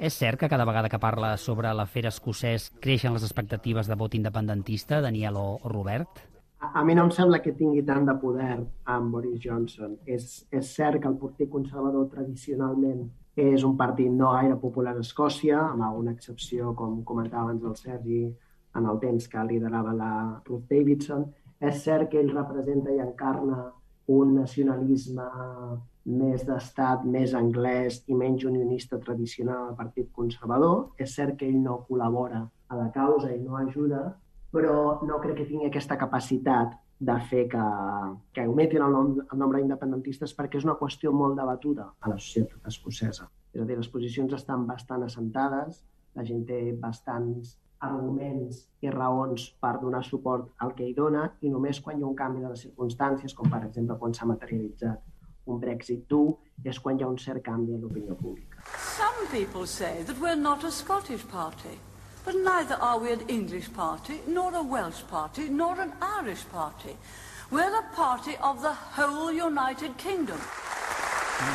és 0.00 0.16
cert 0.16 0.40
que 0.40 0.48
cada 0.48 0.64
vegada 0.64 0.88
que 0.88 0.98
parla 0.98 1.34
sobre 1.36 1.70
l'afer 1.76 2.06
escocès 2.08 2.70
creixen 2.80 3.12
les 3.12 3.24
expectatives 3.26 3.86
de 3.86 3.96
vot 4.00 4.14
independentista, 4.16 5.02
Daniel 5.04 5.36
o, 5.36 5.48
Robert? 5.68 6.22
A, 6.60 6.70
a 6.80 6.84
mi 6.88 6.96
no 6.96 7.04
em 7.04 7.10
sembla 7.12 7.42
que 7.44 7.52
tingui 7.58 7.82
tant 7.84 8.08
de 8.08 8.14
poder 8.22 8.54
amb 8.94 9.12
Boris 9.12 9.42
Johnson. 9.44 9.98
És, 10.08 10.46
és 10.50 10.70
cert 10.76 11.02
que 11.02 11.10
el 11.10 11.18
Partit 11.20 11.52
Conservador 11.52 12.08
tradicionalment 12.14 13.10
és 13.36 13.64
un 13.68 13.76
partit 13.76 14.08
no 14.12 14.32
gaire 14.38 14.56
popular 14.62 14.96
a 14.96 15.04
Escòcia, 15.04 15.60
amb 15.66 15.84
alguna 15.84 16.16
excepció, 16.16 16.72
com 16.80 17.02
comentava 17.04 17.50
abans 17.50 17.68
el 17.68 17.76
Sergi, 17.76 18.22
en 18.80 18.88
el 18.88 18.98
temps 19.04 19.28
que 19.28 19.44
liderava 19.52 19.92
la 20.00 20.14
Ruth 20.48 20.64
Davidson. 20.72 21.28
És 21.60 21.84
cert 21.84 22.08
que 22.08 22.24
ell 22.24 22.32
representa 22.32 22.96
i 22.96 23.04
encarna 23.04 23.66
un 24.16 24.34
nacionalisme 24.40 25.28
més 26.04 26.44
d'estat, 26.48 27.04
més 27.04 27.34
anglès 27.36 28.00
i 28.08 28.16
menys 28.16 28.44
unionista 28.48 28.98
tradicional 28.98 29.68
al 29.68 29.76
Partit 29.76 30.10
Conservador. 30.16 30.90
És 30.98 31.14
cert 31.16 31.36
que 31.38 31.48
ell 31.48 31.60
no 31.62 31.82
col·labora 31.88 32.44
a 32.68 32.78
la 32.78 32.90
causa 32.94 33.32
i 33.34 33.40
no 33.40 33.58
ajuda, 33.58 34.06
però 34.54 35.00
no 35.06 35.20
crec 35.20 35.40
que 35.40 35.48
tingui 35.48 35.68
aquesta 35.68 35.98
capacitat 35.98 36.74
de 37.00 37.16
fer 37.30 37.46
que, 37.48 37.66
que 38.34 38.42
augmentin 38.44 38.82
el, 38.84 38.92
nom, 38.92 39.14
el 39.24 39.38
nombre 39.40 39.60
d'independentistes 39.60 40.34
perquè 40.36 40.60
és 40.60 40.66
una 40.66 40.76
qüestió 40.76 41.12
molt 41.16 41.38
debatuda 41.38 41.86
a 42.00 42.12
la 42.12 42.18
societat 42.18 42.68
escocesa. 42.68 43.30
És 43.54 43.62
a 43.62 43.66
dir, 43.66 43.78
les 43.78 43.88
posicions 43.88 44.34
estan 44.36 44.66
bastant 44.68 45.06
assentades, 45.06 45.80
la 46.16 46.26
gent 46.28 46.44
té 46.48 46.60
bastants 46.76 47.56
arguments 47.80 48.66
i 48.84 48.90
raons 48.92 49.46
per 49.62 49.78
donar 49.80 50.02
suport 50.04 50.50
al 50.60 50.74
que 50.76 50.84
hi 50.84 50.92
dona 50.94 51.30
i 51.40 51.48
només 51.48 51.80
quan 51.80 51.96
hi 51.96 52.04
ha 52.04 52.10
un 52.10 52.18
canvi 52.18 52.44
de 52.44 52.52
les 52.52 52.66
circumstàncies, 52.66 53.32
com 53.34 53.48
per 53.48 53.62
exemple 53.64 53.96
quan 54.02 54.12
s'ha 54.12 54.28
materialitzat 54.28 55.00
un 55.46 55.60
Brexit 55.60 56.06
dur, 56.08 56.38
és 56.64 56.78
quan 56.78 56.98
hi 56.98 57.04
ha 57.04 57.08
un 57.08 57.18
cert 57.18 57.42
canvi 57.44 57.74
en 57.74 57.84
l'opinió 57.84 58.16
pública. 58.16 58.62
Some 58.96 59.26
people 59.32 59.66
say 59.66 60.02
that 60.04 60.18
we're 60.20 60.36
not 60.36 60.64
a 60.64 60.70
Scottish 60.70 61.26
party, 61.28 61.78
but 62.24 62.34
neither 62.34 62.76
are 62.80 62.98
we 62.98 63.12
an 63.12 63.24
English 63.28 63.72
party, 63.72 64.20
nor 64.26 64.54
a 64.54 64.62
Welsh 64.62 65.02
party, 65.10 65.48
nor 65.48 65.80
an 65.80 65.92
Irish 66.20 66.44
party. 66.52 66.96
We're 67.50 67.74
a 67.74 67.86
party 67.96 68.36
of 68.42 68.62
the 68.62 68.74
whole 68.96 69.32
United 69.32 69.96
Kingdom. 69.96 70.38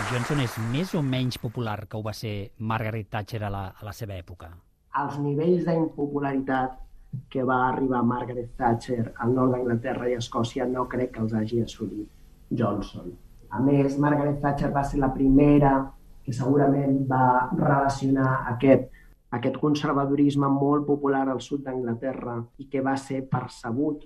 Johnson 0.09 0.39
és 0.41 0.55
més 0.73 0.93
o 0.97 1.01
menys 1.05 1.37
popular 1.37 1.85
que 1.85 1.97
ho 1.97 2.01
va 2.03 2.13
ser 2.13 2.51
Margaret 2.57 3.07
Thatcher 3.11 3.43
a 3.45 3.51
la, 3.53 3.67
a 3.69 3.85
la 3.85 3.93
seva 3.93 4.17
època? 4.17 4.49
Els 4.97 5.19
nivells 5.21 5.67
d'impopularitat 5.67 6.81
que 7.29 7.43
va 7.47 7.59
arribar 7.69 8.01
Margaret 8.03 8.55
Thatcher 8.57 9.13
al 9.23 9.35
nord 9.37 9.53
d'Anglaterra 9.53 10.09
i 10.09 10.17
Escòcia 10.17 10.65
no 10.71 10.87
crec 10.91 11.13
que 11.15 11.21
els 11.23 11.35
hagi 11.37 11.61
assolit 11.63 12.09
Johnson. 12.49 13.13
A 13.49 13.61
més, 13.63 13.97
Margaret 14.01 14.41
Thatcher 14.41 14.71
va 14.73 14.83
ser 14.83 14.99
la 15.01 15.11
primera 15.13 15.75
que 16.25 16.33
segurament 16.33 17.03
va 17.09 17.49
relacionar 17.53 18.31
aquest, 18.55 18.89
aquest 19.37 19.59
conservadorisme 19.61 20.49
molt 20.49 20.87
popular 20.87 21.27
al 21.29 21.41
sud 21.45 21.63
d'Anglaterra 21.65 22.39
i 22.57 22.67
que 22.71 22.81
va 22.81 22.95
ser 22.97 23.21
percebut 23.29 24.03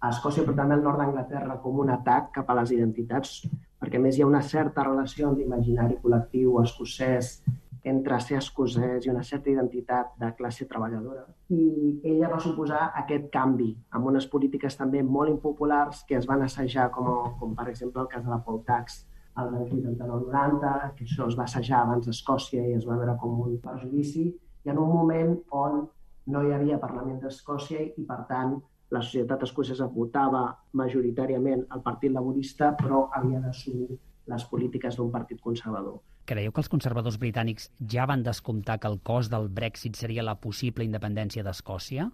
a 0.00 0.12
Escòcia, 0.12 0.44
però 0.44 0.54
també 0.60 0.76
al 0.76 0.84
nord 0.84 1.00
d'Anglaterra, 1.00 1.58
com 1.62 1.80
un 1.82 1.90
atac 1.90 2.30
cap 2.36 2.50
a 2.52 2.58
les 2.60 2.72
identitats, 2.76 3.40
perquè 3.80 3.98
més 4.02 4.16
hi 4.16 4.22
ha 4.22 4.28
una 4.28 4.42
certa 4.44 4.84
relació 4.86 5.30
amb 5.30 5.40
l'imaginari 5.40 5.98
col·lectiu 6.02 6.60
escocès 6.62 7.40
entre 7.86 8.18
ser 8.20 8.40
escocès 8.40 9.06
i 9.06 9.10
una 9.12 9.22
certa 9.26 9.50
identitat 9.52 10.14
de 10.20 10.32
classe 10.38 10.66
treballadora. 10.70 11.24
I 11.54 12.00
ella 12.12 12.30
va 12.32 12.40
suposar 12.42 12.88
aquest 13.02 13.28
canvi 13.34 13.68
amb 13.94 14.10
unes 14.10 14.26
polítiques 14.32 14.78
també 14.78 15.04
molt 15.06 15.30
impopulars 15.30 16.02
que 16.08 16.16
es 16.18 16.26
van 16.26 16.42
assajar, 16.42 16.88
com, 16.96 17.12
com 17.38 17.54
per 17.58 17.68
exemple 17.70 18.02
el 18.02 18.10
cas 18.10 18.24
de 18.24 18.32
la 18.32 18.40
Paul 18.46 18.64
Tax 18.66 19.04
anys 19.36 19.70
89-90, 19.70 20.94
que 20.96 21.04
això 21.04 21.26
es 21.28 21.36
va 21.38 21.44
assajar 21.44 21.82
abans 21.82 22.06
d'Escòcia 22.08 22.64
i 22.66 22.76
es 22.78 22.86
va 22.88 22.96
veure 22.96 23.16
com 23.20 23.42
un 23.44 23.58
perjudici, 23.62 24.30
i 24.64 24.72
en 24.72 24.80
un 24.82 24.90
moment 24.92 25.36
on 25.52 25.84
no 26.32 26.42
hi 26.42 26.54
havia 26.56 26.80
Parlament 26.82 27.20
d'Escòcia 27.22 27.84
i, 27.84 28.06
per 28.08 28.22
tant, 28.30 28.56
la 28.90 29.02
societat 29.02 29.42
escocesa 29.46 29.86
votava 29.92 30.42
majoritàriament 30.80 31.64
el 31.74 31.82
Partit 31.86 32.14
Laborista, 32.14 32.72
però 32.80 33.06
havia 33.18 33.42
d'assumir 33.44 33.98
les 34.32 34.44
polítiques 34.50 34.98
d'un 34.98 35.10
partit 35.10 35.40
conservador. 35.42 36.00
Creieu 36.26 36.50
que 36.50 36.58
els 36.58 36.70
conservadors 36.70 37.20
britànics 37.22 37.68
ja 37.92 38.04
van 38.10 38.24
descomptar 38.26 38.80
que 38.82 38.88
el 38.90 38.96
cost 39.06 39.30
del 39.30 39.44
Brexit 39.58 39.94
seria 39.94 40.24
la 40.26 40.34
possible 40.42 40.82
independència 40.82 41.44
d'Escòcia? 41.46 42.08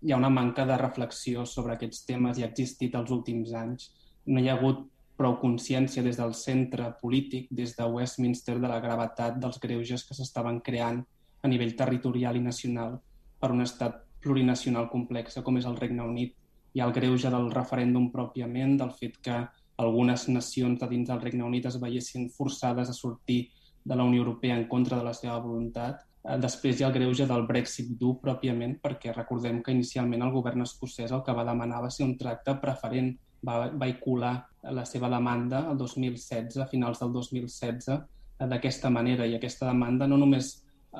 Hi 0.00 0.12
ha 0.12 0.20
una 0.20 0.30
manca 0.32 0.64
de 0.64 0.78
reflexió 0.80 1.44
sobre 1.44 1.74
aquests 1.74 2.06
temes 2.08 2.38
i 2.38 2.46
ha 2.46 2.48
existit 2.48 2.96
els 2.96 3.12
últims 3.12 3.52
anys. 3.52 3.90
No 4.24 4.40
hi 4.40 4.48
ha 4.48 4.54
hagut 4.56 4.86
prou 5.20 5.36
consciència 5.42 6.04
des 6.06 6.16
del 6.16 6.32
centre 6.38 6.86
polític, 7.02 7.50
des 7.60 7.76
de 7.76 7.90
Westminster, 7.92 8.56
de 8.62 8.70
la 8.72 8.80
gravetat 8.80 9.36
dels 9.42 9.60
greuges 9.60 10.06
que 10.08 10.16
s'estaven 10.16 10.62
creant 10.64 11.04
a 11.42 11.52
nivell 11.52 11.76
territorial 11.76 12.40
i 12.40 12.44
nacional 12.46 12.96
per 13.38 13.52
un 13.52 13.60
estat 13.66 14.00
plurinacional 14.24 14.88
complexa 14.88 15.44
com 15.44 15.60
és 15.60 15.68
el 15.68 15.76
Regne 15.76 16.08
Unit. 16.08 16.32
Hi 16.72 16.80
ha 16.80 16.88
el 16.88 16.96
greuge 16.96 17.28
del 17.36 17.52
referèndum 17.52 18.08
pròpiament, 18.16 18.78
del 18.80 18.96
fet 18.96 19.20
que 19.20 19.42
algunes 19.78 20.24
nacions 20.32 20.80
de 20.80 20.88
dins 20.88 21.12
del 21.12 21.20
Regne 21.20 21.44
Unit 21.44 21.68
es 21.68 21.76
veiessin 21.82 22.30
forçades 22.34 22.88
a 22.88 22.96
sortir 22.96 23.42
de 23.88 23.96
la 23.96 24.04
Unió 24.04 24.20
Europea 24.20 24.56
en 24.56 24.68
contra 24.68 24.98
de 24.98 25.04
la 25.04 25.14
seva 25.16 25.38
voluntat. 25.40 26.04
Eh, 26.22 26.36
després 26.42 26.78
hi 26.78 26.84
ha 26.84 26.90
el 26.90 26.96
greuge 26.98 27.26
del 27.26 27.46
Brexit 27.48 27.94
dur 28.00 28.18
pròpiament, 28.20 28.76
perquè 28.84 29.14
recordem 29.16 29.62
que 29.64 29.72
inicialment 29.72 30.26
el 30.26 30.34
govern 30.34 30.66
escocès 30.66 31.14
el 31.16 31.24
que 31.24 31.34
va 31.38 31.46
demanar 31.48 31.82
va 31.86 31.90
ser 31.94 32.04
un 32.04 32.16
tracte 32.20 32.58
preferent. 32.62 33.14
Va 33.48 33.68
vehicular 33.70 34.34
la 34.74 34.84
seva 34.84 35.08
demanda 35.08 35.62
el 35.70 35.78
2016, 35.80 36.58
a 36.60 36.66
finals 36.66 37.00
del 37.00 37.12
2016, 37.16 37.88
eh, 37.96 38.48
d'aquesta 38.52 38.90
manera. 38.90 39.26
I 39.26 39.38
aquesta 39.38 39.70
demanda 39.70 40.10
no 40.10 40.20
només 40.20 40.52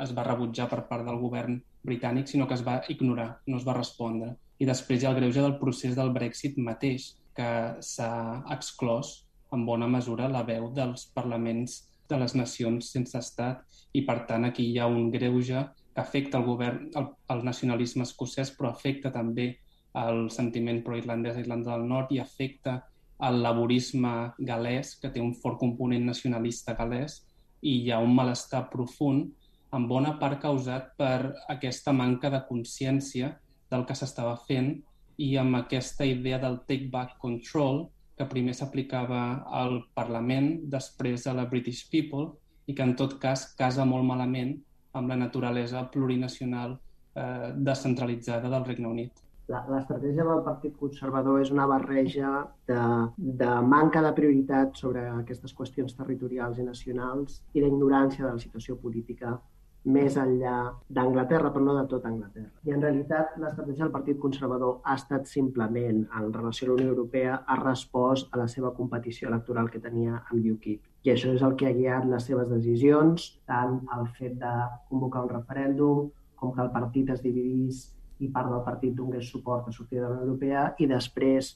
es 0.02 0.16
va 0.16 0.24
rebutjar 0.24 0.68
per 0.70 0.86
part 0.88 1.04
del 1.04 1.20
govern 1.20 1.60
britànic, 1.84 2.26
sinó 2.26 2.46
que 2.46 2.54
es 2.54 2.64
va 2.64 2.80
ignorar, 2.88 3.40
no 3.46 3.56
es 3.60 3.66
va 3.66 3.76
respondre. 3.76 4.34
I 4.58 4.66
després 4.66 5.02
hi 5.02 5.06
ha 5.06 5.12
el 5.12 5.20
greuge 5.20 5.42
del 5.44 5.58
procés 5.60 5.94
del 5.96 6.10
Brexit 6.14 6.56
mateix, 6.58 7.12
que 7.36 7.50
s'ha 7.84 8.12
exclòs 8.50 9.12
en 9.54 9.64
bona 9.64 9.86
mesura 9.88 10.28
la 10.28 10.42
veu 10.42 10.66
dels 10.74 11.06
parlaments 11.14 11.84
de 12.08 12.18
les 12.20 12.34
nacions 12.34 12.90
sense 12.92 13.18
estat 13.18 13.64
i, 13.92 14.04
per 14.04 14.24
tant, 14.28 14.44
aquí 14.48 14.66
hi 14.70 14.78
ha 14.78 14.86
un 14.88 15.10
greuge 15.10 15.64
que 15.94 16.02
afecta 16.02 16.38
el 16.38 16.46
govern, 16.46 16.90
el, 16.96 17.08
el 17.34 17.44
nacionalisme 17.44 18.06
escocès, 18.06 18.52
però 18.56 18.70
afecta 18.70 19.12
també 19.14 19.48
el 19.98 20.28
sentiment 20.30 20.82
pro-irlandès 20.84 21.36
a 21.38 21.42
Irlanda 21.42 21.74
del 21.74 21.88
Nord 21.88 22.12
i 22.14 22.20
afecta 22.22 22.78
el 23.28 23.40
laborisme 23.42 24.32
galès, 24.38 24.94
que 25.00 25.10
té 25.10 25.20
un 25.20 25.34
fort 25.34 25.58
component 25.58 26.04
nacionalista 26.06 26.76
galès, 26.78 27.22
i 27.62 27.80
hi 27.82 27.90
ha 27.90 27.98
un 27.98 28.14
malestar 28.14 28.68
profund, 28.70 29.32
en 29.74 29.88
bona 29.90 30.14
part 30.20 30.40
causat 30.40 30.94
per 30.96 31.34
aquesta 31.50 31.92
manca 31.92 32.30
de 32.30 32.40
consciència 32.48 33.34
del 33.68 33.84
que 33.88 33.96
s'estava 33.98 34.36
fent 34.46 34.70
i 35.18 35.34
amb 35.36 35.58
aquesta 35.58 36.06
idea 36.06 36.38
del 36.38 36.60
take 36.68 36.88
back 36.92 37.18
control, 37.20 37.88
que 38.18 38.26
primer 38.26 38.54
s'aplicava 38.58 39.22
al 39.60 39.78
Parlament, 39.94 40.50
després 40.70 41.26
a 41.26 41.36
la 41.38 41.46
British 41.50 41.86
People, 41.92 42.32
i 42.68 42.74
que 42.74 42.84
en 42.84 42.96
tot 42.98 43.16
cas 43.22 43.46
casa 43.58 43.86
molt 43.88 44.04
malament 44.04 44.56
amb 44.98 45.08
la 45.12 45.16
naturalesa 45.16 45.86
plurinacional 45.92 46.74
eh, 46.74 47.54
descentralitzada 47.54 48.50
del 48.52 48.66
Regne 48.66 48.90
Unit. 48.90 49.24
L'estratègia 49.48 50.26
del 50.28 50.42
Partit 50.44 50.74
Conservador 50.76 51.38
és 51.40 51.50
una 51.54 51.64
barreja 51.70 52.32
de, 52.68 52.80
de 53.16 53.52
manca 53.64 54.02
de 54.04 54.10
prioritat 54.18 54.76
sobre 54.76 55.06
aquestes 55.08 55.54
qüestions 55.56 55.96
territorials 55.96 56.58
i 56.60 56.66
nacionals 56.66 57.38
i 57.54 57.62
d'ignorància 57.62 58.26
de 58.26 58.34
la 58.34 58.42
situació 58.42 58.76
política 58.82 59.38
més 59.88 60.16
enllà 60.20 60.56
d'Anglaterra, 60.92 61.50
però 61.54 61.64
no 61.64 61.74
de 61.78 61.84
tot 61.90 62.04
Anglaterra. 62.08 62.50
I 62.68 62.74
en 62.76 62.84
realitat 62.84 63.36
l'estratègia 63.40 63.86
del 63.86 63.94
Partit 63.94 64.18
Conservador 64.20 64.78
ha 64.84 64.96
estat 65.00 65.28
simplement, 65.30 66.02
en 66.20 66.32
relació 66.34 66.66
a 66.66 66.70
la 66.70 66.76
Unió 66.76 66.92
Europea, 66.92 67.38
ha 67.46 67.58
respost 67.62 68.34
a 68.34 68.40
la 68.42 68.48
seva 68.52 68.74
competició 68.76 69.30
electoral 69.32 69.70
que 69.72 69.82
tenia 69.84 70.20
amb 70.20 70.48
UKIP. 70.54 70.82
I 71.06 71.12
això 71.14 71.32
és 71.34 71.44
el 71.46 71.54
que 71.56 71.68
ha 71.68 71.76
guiat 71.76 72.08
les 72.10 72.26
seves 72.30 72.50
decisions, 72.50 73.30
tant 73.48 73.78
el 73.96 74.08
fet 74.18 74.36
de 74.42 74.54
convocar 74.90 75.24
un 75.24 75.32
referèndum, 75.36 76.10
com 76.38 76.52
que 76.54 76.62
el 76.62 76.74
partit 76.74 77.14
es 77.14 77.22
dividís 77.24 77.86
i 78.18 78.28
part 78.34 78.50
del 78.50 78.64
partit 78.66 78.94
donés 78.98 79.30
suport 79.30 79.68
a 79.68 79.72
sortir 79.72 80.00
de 80.00 80.04
la 80.04 80.12
Unió 80.16 80.26
Europea 80.26 80.66
i 80.78 80.90
després, 80.90 81.54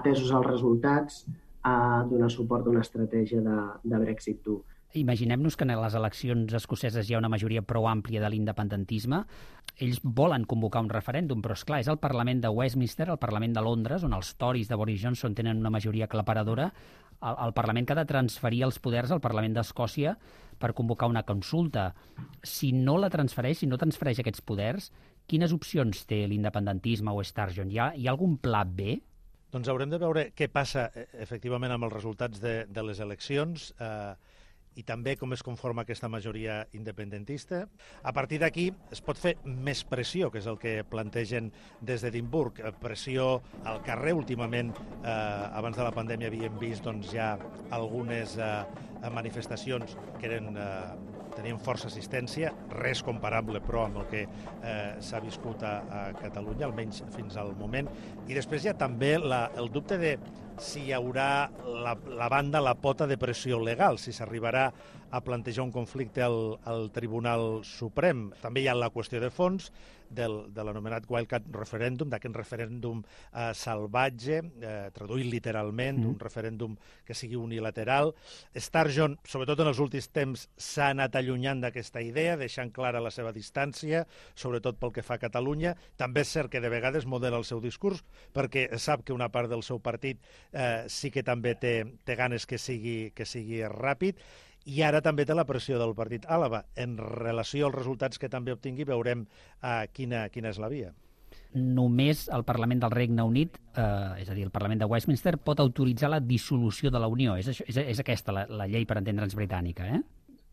atesos 0.00 0.32
els 0.36 0.48
resultats, 0.48 1.22
a 1.62 2.04
donar 2.08 2.30
suport 2.32 2.66
a 2.66 2.70
una 2.70 2.80
estratègia 2.80 3.40
de, 3.44 3.56
de 3.84 3.98
Brexit 4.00 4.40
dur. 4.44 4.62
Imaginem-nos 4.98 5.54
que 5.54 5.62
en 5.68 5.70
les 5.78 5.94
eleccions 5.94 6.54
escoceses 6.58 7.06
hi 7.06 7.14
ha 7.14 7.20
una 7.20 7.30
majoria 7.30 7.62
prou 7.62 7.86
àmplia 7.86 8.22
de 8.22 8.30
l'independentisme. 8.32 9.20
Ells 9.78 10.00
volen 10.02 10.42
convocar 10.50 10.82
un 10.82 10.90
referèndum, 10.90 11.42
però 11.44 11.54
és 11.54 11.62
clar, 11.64 11.78
és 11.84 11.90
el 11.92 12.00
Parlament 12.02 12.40
de 12.42 12.50
Westminster, 12.50 13.06
el 13.08 13.20
Parlament 13.22 13.54
de 13.54 13.62
Londres, 13.62 14.02
on 14.02 14.16
els 14.16 14.32
Tories 14.34 14.68
de 14.68 14.78
Boris 14.80 15.04
Johnson 15.04 15.36
tenen 15.38 15.62
una 15.62 15.70
majoria 15.70 16.08
aclaparadora, 16.10 16.72
el, 17.22 17.36
el 17.46 17.54
Parlament 17.54 17.86
que 17.86 17.94
ha 17.94 18.00
de 18.00 18.08
transferir 18.08 18.64
els 18.66 18.80
poders 18.82 19.14
al 19.14 19.22
Parlament 19.22 19.54
d'Escòcia 19.54 20.16
per 20.58 20.72
convocar 20.74 21.08
una 21.08 21.22
consulta. 21.22 21.92
Si 22.42 22.72
no 22.74 22.98
la 22.98 23.12
transfereix, 23.14 23.62
si 23.62 23.70
no 23.70 23.78
transfereix 23.78 24.24
aquests 24.24 24.42
poders, 24.42 24.90
quines 25.30 25.54
opcions 25.54 26.02
té 26.10 26.24
l'independentisme 26.26 27.14
o 27.14 27.22
Sturgeon? 27.22 27.70
Hi 27.70 27.78
ha, 27.78 27.88
hi 27.94 28.08
ha 28.08 28.16
algun 28.16 28.36
pla 28.42 28.64
B? 28.66 28.98
Doncs 29.54 29.70
haurem 29.70 29.90
de 29.90 29.98
veure 30.02 30.28
què 30.34 30.50
passa 30.50 30.88
e, 30.94 31.06
efectivament 31.22 31.72
amb 31.74 31.86
els 31.86 31.94
resultats 31.94 32.42
de, 32.42 32.64
de 32.66 32.86
les 32.86 33.00
eleccions. 33.02 33.70
Eh, 33.78 34.39
i 34.80 34.84
també 34.86 35.16
com 35.20 35.34
es 35.36 35.44
conforma 35.44 35.84
aquesta 35.84 36.08
majoria 36.08 36.62
independentista. 36.76 37.66
A 38.02 38.14
partir 38.16 38.40
d'aquí 38.40 38.70
es 38.92 39.02
pot 39.04 39.20
fer 39.20 39.36
més 39.44 39.82
pressió, 39.84 40.30
que 40.32 40.40
és 40.40 40.48
el 40.50 40.58
que 40.60 40.80
plantegen 40.88 41.50
des 41.84 42.04
d'Edimburg. 42.04 42.62
Eh, 42.64 42.72
pressió 42.80 43.28
al 43.68 43.82
carrer. 43.86 44.16
Últimament, 44.16 44.72
eh, 44.72 45.60
abans 45.60 45.76
de 45.76 45.84
la 45.84 45.92
pandèmia, 45.92 46.32
havíem 46.32 46.58
vist 46.60 46.84
doncs, 46.84 47.12
ja 47.12 47.34
algunes 47.70 48.36
eh, 48.40 48.64
manifestacions 49.12 49.96
que 50.18 50.28
eren 50.28 50.56
eh, 50.56 51.10
tenien 51.36 51.60
força 51.62 51.88
assistència, 51.88 52.50
res 52.74 53.02
comparable 53.06 53.62
però 53.64 53.86
amb 53.86 54.00
el 54.02 54.08
que 54.10 54.24
eh, 54.26 54.96
s'ha 55.04 55.20
viscut 55.24 55.62
a, 55.66 55.74
a 55.80 56.02
Catalunya, 56.18 56.66
almenys 56.68 57.04
fins 57.14 57.38
al 57.40 57.54
moment. 57.58 57.88
I 58.28 58.36
després 58.36 58.64
hi 58.64 58.72
ha 58.72 58.76
també 58.78 59.16
la, 59.18 59.46
el 59.60 59.70
dubte 59.72 59.98
de 60.00 60.16
si 60.60 60.86
hi 60.86 60.92
haurà 60.92 61.50
la, 61.64 61.96
la 62.16 62.28
banda 62.28 62.60
la 62.62 62.76
pota 62.76 63.08
de 63.08 63.16
pressió 63.20 63.58
legal, 63.62 63.98
si 63.98 64.12
s'arribarà 64.12 64.68
a 65.10 65.22
plantejar 65.26 65.64
un 65.64 65.72
conflicte 65.74 66.22
al, 66.22 66.58
al 66.64 66.90
Tribunal 66.94 67.64
Suprem. 67.66 68.28
També 68.42 68.62
hi 68.62 68.70
ha 68.70 68.76
la 68.78 68.92
qüestió 68.94 69.20
de 69.22 69.30
fons 69.34 69.70
del, 70.10 70.52
de 70.52 70.64
l'anomenat 70.64 71.06
Wildcat 71.08 71.46
Referèndum, 71.54 72.10
d'aquest 72.10 72.36
referèndum 72.36 73.00
eh, 73.02 73.50
salvatge, 73.56 74.40
eh, 74.60 74.90
traduït 74.94 75.30
literalment, 75.30 76.00
mm. 76.00 76.10
un 76.10 76.18
referèndum 76.20 76.76
que 77.06 77.14
sigui 77.14 77.38
unilateral. 77.38 78.12
Sturgeon, 78.54 79.16
sobretot 79.24 79.62
en 79.62 79.70
els 79.70 79.80
últims 79.82 80.10
temps, 80.12 80.46
s'ha 80.58 80.90
anat 80.94 81.16
allunyant 81.20 81.62
d'aquesta 81.64 82.02
idea, 82.04 82.36
deixant 82.40 82.74
clara 82.74 83.02
la 83.02 83.14
seva 83.14 83.32
distància, 83.32 84.04
sobretot 84.34 84.80
pel 84.80 84.94
que 84.96 85.06
fa 85.06 85.16
a 85.16 85.22
Catalunya. 85.22 85.76
També 86.00 86.26
és 86.26 86.34
cert 86.34 86.50
que 86.52 86.62
de 86.62 86.72
vegades 86.72 87.06
modela 87.06 87.38
el 87.40 87.46
seu 87.48 87.62
discurs, 87.62 88.02
perquè 88.34 88.68
sap 88.78 89.06
que 89.06 89.14
una 89.14 89.30
part 89.30 89.50
del 89.50 89.64
seu 89.66 89.80
partit 89.80 90.20
eh, 90.52 90.86
sí 90.90 91.14
que 91.14 91.24
també 91.26 91.54
té, 91.54 91.74
té 92.04 92.18
ganes 92.18 92.46
que 92.46 92.58
sigui, 92.58 93.12
que 93.14 93.26
sigui 93.28 93.62
ràpid 93.70 94.18
i 94.68 94.82
ara 94.84 95.00
també 95.00 95.24
té 95.26 95.34
la 95.36 95.46
pressió 95.48 95.78
del 95.80 95.94
partit 95.96 96.26
Àlava. 96.28 96.64
En 96.76 96.98
relació 96.98 97.68
als 97.68 97.78
resultats 97.78 98.20
que 98.20 98.28
també 98.28 98.52
obtingui, 98.52 98.84
veurem 98.88 99.24
uh, 99.26 99.86
quina, 99.92 100.26
quina 100.28 100.52
és 100.52 100.60
la 100.60 100.68
via. 100.72 100.92
Només 101.54 102.28
el 102.30 102.44
Parlament 102.46 102.82
del 102.84 102.92
Regne 102.94 103.24
Unit, 103.26 103.56
eh, 103.74 104.22
és 104.22 104.28
a 104.30 104.34
dir, 104.36 104.44
el 104.46 104.52
Parlament 104.54 104.78
de 104.78 104.86
Westminster, 104.86 105.32
pot 105.42 105.58
autoritzar 105.58 106.10
la 106.12 106.20
dissolució 106.22 106.92
de 106.94 107.00
la 107.02 107.08
Unió. 107.10 107.34
És, 107.38 107.48
això, 107.50 107.64
és, 107.66 107.80
és 107.90 108.02
aquesta 108.02 108.34
la, 108.34 108.44
la 108.46 108.68
llei, 108.70 108.86
per 108.86 109.00
entendre'ns, 109.00 109.34
britànica, 109.34 109.88
eh? 109.90 109.98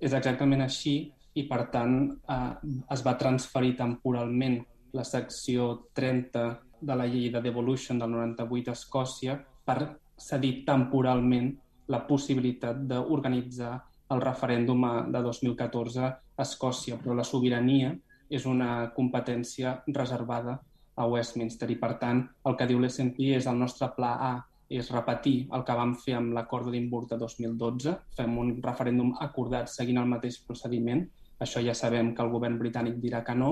És 0.01 0.15
exactament 0.17 0.63
així 0.65 0.95
i, 1.37 1.43
per 1.45 1.67
tant, 1.73 1.99
eh, 2.33 2.73
es 2.95 3.05
va 3.05 3.13
transferir 3.21 3.75
temporalment 3.77 4.57
la 4.97 5.05
secció 5.05 5.69
30 5.93 6.47
de 6.81 6.97
la 6.97 7.05
llei 7.05 7.29
de 7.29 7.43
Devolution 7.45 8.01
del 8.01 8.11
98 8.15 8.73
a 8.73 8.77
Escòcia 8.77 9.37
per 9.65 9.79
cedir 10.17 10.63
temporalment 10.65 11.51
la 11.93 12.01
possibilitat 12.07 12.81
d'organitzar 12.89 13.75
el 14.13 14.21
referèndum 14.23 14.85
de 15.11 15.21
2014 15.23 16.03
a 16.07 16.43
Escòcia, 16.43 16.97
però 17.01 17.15
la 17.17 17.25
sobirania 17.27 17.93
és 18.29 18.45
una 18.45 18.91
competència 18.95 19.77
reservada 19.87 20.57
a 20.97 21.05
Westminster 21.07 21.69
i, 21.71 21.77
per 21.79 21.93
tant, 22.01 22.23
el 22.49 22.55
que 22.59 22.67
diu 22.69 22.79
l'SNP 22.81 23.33
és 23.37 23.47
el 23.47 23.59
nostre 23.59 23.89
pla 23.95 24.13
A 24.29 24.33
és 24.67 24.89
repetir 24.91 25.47
el 25.55 25.63
que 25.63 25.75
vam 25.79 25.93
fer 25.95 26.17
amb 26.17 26.33
l'acord 26.35 26.67
d'Edimburg 26.67 27.07
de 27.11 27.19
2012, 27.21 27.93
fem 28.17 28.33
un 28.41 28.55
referèndum 28.63 29.13
acordat 29.23 29.71
seguint 29.71 30.01
el 30.01 30.09
mateix 30.11 30.41
procediment, 30.47 31.05
això 31.39 31.61
ja 31.63 31.75
sabem 31.77 32.13
que 32.15 32.23
el 32.25 32.33
govern 32.33 32.57
britànic 32.59 32.97
dirà 33.03 33.23
que 33.23 33.35
no, 33.37 33.51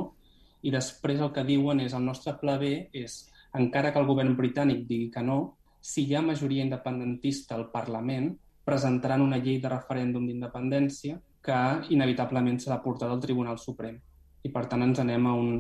i 0.65 0.73
després 0.73 1.21
el 1.21 1.31
que 1.31 1.45
diuen 1.47 1.79
és 1.83 1.93
el 1.93 2.03
nostre 2.03 2.33
pla 2.41 2.57
B 2.59 2.73
és, 2.91 3.21
encara 3.55 3.93
que 3.93 4.01
el 4.01 4.09
govern 4.09 4.35
britànic 4.35 4.83
digui 4.89 5.11
que 5.13 5.23
no, 5.23 5.55
si 5.79 6.03
hi 6.03 6.15
ha 6.17 6.25
majoria 6.25 6.65
independentista 6.65 7.55
al 7.55 7.69
Parlament, 7.71 8.33
presentaran 8.65 9.21
una 9.21 9.37
llei 9.37 9.59
de 9.61 9.71
referèndum 9.71 10.25
d'independència 10.27 11.19
que 11.45 11.61
inevitablement 11.93 12.57
serà 12.59 12.81
portada 12.81 13.13
al 13.13 13.21
Tribunal 13.21 13.59
Suprem. 13.61 13.97
I 14.43 14.49
per 14.53 14.65
tant 14.69 14.83
ens 14.85 14.99
anem 15.01 15.27
a 15.29 15.33
un, 15.37 15.59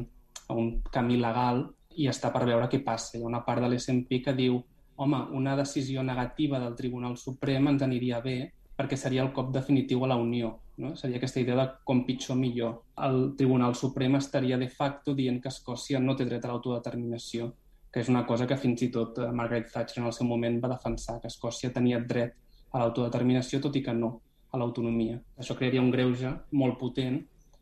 a 0.49 0.57
un 0.57 0.71
camí 0.91 1.19
legal 1.21 1.67
i 1.95 2.09
està 2.09 2.31
per 2.33 2.43
veure 2.49 2.67
què 2.71 2.81
passa. 2.83 3.17
Hi 3.17 3.23
ha 3.23 3.29
una 3.29 3.43
part 3.45 3.61
de 3.61 3.69
l'SNP 3.69 4.21
que 4.25 4.33
diu 4.37 4.59
home, 4.95 5.21
una 5.37 5.55
decisió 5.55 6.03
negativa 6.03 6.59
del 6.59 6.75
Tribunal 6.75 7.17
Suprem 7.17 7.69
ens 7.71 7.85
aniria 7.85 8.21
bé 8.25 8.37
perquè 8.75 8.97
seria 8.99 9.23
el 9.23 9.31
cop 9.35 9.51
definitiu 9.53 10.03
a 10.03 10.09
la 10.11 10.17
Unió. 10.19 10.55
No? 10.77 10.95
Seria 10.99 11.21
aquesta 11.21 11.39
idea 11.39 11.55
de 11.55 11.67
com 11.87 12.03
pitjor 12.07 12.35
millor. 12.35 12.81
El 13.07 13.35
Tribunal 13.37 13.75
Suprem 13.75 14.17
estaria 14.19 14.57
de 14.57 14.67
facto 14.67 15.13
dient 15.15 15.39
que 15.41 15.53
Escòcia 15.53 16.01
no 16.03 16.15
té 16.15 16.25
dret 16.27 16.43
a 16.43 16.51
l'autodeterminació, 16.51 17.53
que 17.91 18.01
és 18.03 18.09
una 18.11 18.25
cosa 18.27 18.47
que 18.47 18.57
fins 18.59 18.83
i 18.83 18.89
tot 18.91 19.21
eh, 19.23 19.29
Margaret 19.31 19.69
Thatcher 19.71 20.01
en 20.01 20.09
el 20.09 20.15
seu 20.17 20.27
moment 20.27 20.59
va 20.63 20.73
defensar, 20.73 21.21
que 21.21 21.31
Escòcia 21.31 21.71
tenia 21.71 22.01
dret 22.03 22.35
a 22.75 22.81
l'autodeterminació, 22.81 23.61
tot 23.63 23.75
i 23.79 23.83
que 23.83 23.93
no 23.95 24.11
a 24.51 24.59
l'autonomia. 24.59 25.17
Això 25.39 25.55
crearia 25.55 25.83
un 25.83 25.91
greuge 25.93 26.31
molt 26.59 26.77
potent 26.79 27.21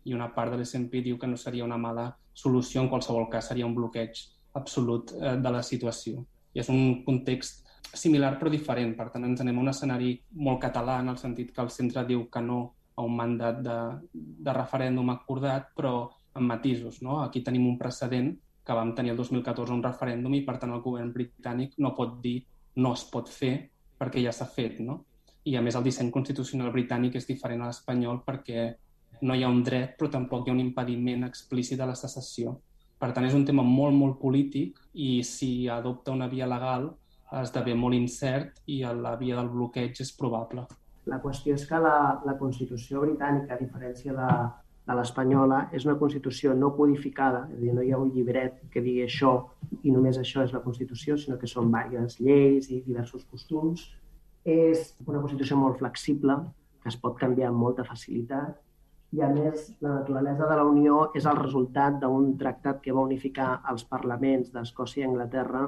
i 0.10 0.14
una 0.18 0.32
part 0.34 0.52
de 0.52 0.60
l'SNP 0.60 1.04
diu 1.06 1.20
que 1.22 1.30
no 1.30 1.38
seria 1.38 1.66
una 1.66 1.78
mala 1.78 2.10
solució, 2.34 2.82
en 2.82 2.90
qualsevol 2.90 3.30
cas 3.32 3.52
seria 3.52 3.68
un 3.70 3.76
bloqueig 3.78 4.24
absolut 4.58 5.14
eh, 5.14 5.36
de 5.38 5.52
la 5.54 5.62
situació. 5.64 6.24
I 6.54 6.62
és 6.62 6.70
un 6.70 7.04
context 7.06 7.64
similar 7.94 8.36
però 8.40 8.50
diferent, 8.50 8.96
per 8.98 9.12
tant 9.14 9.26
ens 9.28 9.42
anem 9.42 9.60
a 9.60 9.64
un 9.64 9.72
escenari 9.72 10.16
molt 10.42 10.62
català 10.64 11.00
en 11.02 11.14
el 11.14 11.20
sentit 11.22 11.54
que 11.54 11.62
el 11.62 11.70
centre 11.74 12.06
diu 12.10 12.26
que 12.34 12.42
no 12.42 12.60
a 12.96 13.06
un 13.06 13.16
mandat 13.18 13.62
de, 13.66 13.78
de 14.14 14.54
referèndum 14.54 15.10
acordat, 15.14 15.72
però 15.78 16.10
amb 16.34 16.50
matisos. 16.50 17.02
No? 17.06 17.22
Aquí 17.22 17.42
tenim 17.46 17.68
un 17.70 17.78
precedent 17.78 18.34
que 18.66 18.74
vam 18.74 18.94
tenir 18.98 19.14
el 19.14 19.20
2014 19.20 19.74
un 19.74 19.84
referèndum 19.84 20.34
i 20.38 20.42
per 20.46 20.58
tant 20.62 20.74
el 20.74 20.82
govern 20.82 21.12
britànic 21.14 21.76
no 21.84 21.94
pot 21.98 22.20
dir 22.24 22.40
no 22.80 22.94
es 22.96 23.04
pot 23.12 23.30
fer 23.30 23.54
perquè 24.04 24.24
ja 24.24 24.36
s'ha 24.36 24.50
fet, 24.50 24.80
no? 24.84 25.00
I 25.48 25.56
a 25.60 25.64
més 25.64 25.76
el 25.76 25.84
disseny 25.88 26.12
constitucional 26.12 26.72
britànic 26.76 27.16
és 27.20 27.28
diferent 27.28 27.64
a 27.64 27.72
l'espanyol 27.72 28.22
perquè 28.28 28.68
no 29.24 29.36
hi 29.36 29.44
ha 29.44 29.52
un 29.52 29.64
dret 29.64 29.96
però 30.00 30.12
tampoc 30.12 30.46
hi 30.46 30.52
ha 30.52 30.56
un 30.56 30.64
impediment 30.64 31.24
explícit 31.28 31.80
de 31.80 31.88
la 31.88 31.96
secessió. 31.96 32.58
Per 33.00 33.12
tant, 33.12 33.26
és 33.28 33.36
un 33.36 33.44
tema 33.48 33.64
molt, 33.68 33.96
molt 33.96 34.20
polític 34.20 34.78
i 34.94 35.24
si 35.28 35.68
adopta 35.68 36.14
una 36.16 36.30
via 36.32 36.48
legal 36.48 36.92
esdevé 37.42 37.74
molt 37.76 37.98
incert 37.98 38.62
i 38.70 38.82
la 38.84 39.16
via 39.20 39.40
del 39.40 39.50
bloqueig 39.52 40.00
és 40.04 40.12
probable. 40.16 40.66
La 41.10 41.20
qüestió 41.20 41.56
és 41.58 41.66
que 41.68 41.80
la, 41.82 42.22
la 42.24 42.38
Constitució 42.40 43.02
britànica, 43.04 43.56
a 43.56 43.60
diferència 43.60 44.14
de, 44.16 44.30
de 44.88 44.96
l'espanyola, 44.98 45.68
és 45.72 45.86
una 45.88 45.96
Constitució 46.00 46.54
no 46.58 46.74
codificada, 46.76 47.46
és 47.52 47.58
a 47.58 47.62
dir, 47.62 47.74
no 47.76 47.84
hi 47.84 47.94
ha 47.94 48.00
un 48.02 48.12
llibret 48.16 48.60
que 48.72 48.84
digui 48.84 49.06
això 49.06 49.34
i 49.82 49.92
només 49.92 50.20
això 50.20 50.44
és 50.44 50.52
la 50.56 50.64
Constitució, 50.66 51.16
sinó 51.18 51.38
que 51.40 51.48
són 51.48 51.72
diverses 51.72 52.20
lleis 52.20 52.70
i 52.70 52.82
diversos 52.84 53.24
costums. 53.32 53.88
És 54.44 54.92
una 55.08 55.22
Constitució 55.24 55.56
molt 55.58 55.80
flexible, 55.80 56.36
que 56.84 56.92
es 56.92 57.00
pot 57.00 57.16
canviar 57.20 57.50
amb 57.50 57.64
molta 57.64 57.88
facilitat, 57.88 58.60
i 59.14 59.22
a 59.22 59.30
més 59.30 59.68
la 59.86 60.00
naturalesa 60.00 60.48
de 60.50 60.56
la 60.58 60.66
Unió 60.66 61.04
és 61.16 61.26
el 61.30 61.38
resultat 61.38 62.00
d'un 62.02 62.32
tractat 62.38 62.80
que 62.82 62.94
va 62.98 63.06
unificar 63.06 63.50
els 63.72 63.86
parlaments 63.86 64.50
d'Escòcia 64.52 65.04
i 65.04 65.08
Anglaterra 65.08 65.68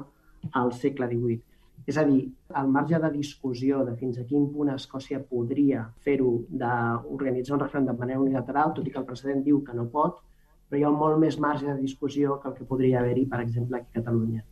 al 0.60 0.72
segle 0.74 1.06
XVIII. 1.12 1.55
És 1.86 1.98
a 2.00 2.04
dir, 2.08 2.22
al 2.60 2.68
marge 2.72 2.98
de 3.02 3.10
discussió 3.14 3.84
de 3.86 3.94
fins 4.00 4.18
a 4.18 4.24
quin 4.26 4.48
punt 4.52 4.72
Escòcia 4.72 5.20
podria 5.22 5.84
fer-ho 6.06 6.32
d'organitzar 6.62 7.54
un 7.56 7.62
referèndum 7.62 7.94
de 7.94 8.00
manera 8.00 8.22
unilateral, 8.22 8.72
tot 8.74 8.88
i 8.88 8.94
que 8.94 8.98
el 9.02 9.06
precedent 9.06 9.44
diu 9.46 9.60
que 9.66 9.76
no 9.76 9.86
pot, 9.92 10.18
però 10.66 10.80
hi 10.80 10.86
ha 10.86 10.90
molt 10.90 11.20
més 11.22 11.38
marge 11.38 11.68
de 11.68 11.78
discussió 11.78 12.40
que 12.42 12.50
el 12.50 12.56
que 12.56 12.66
podria 12.66 13.00
haver-hi, 13.00 13.26
per 13.30 13.40
exemple, 13.44 13.78
aquí 13.78 13.92
a 13.92 14.00
Catalunya. 14.00 14.42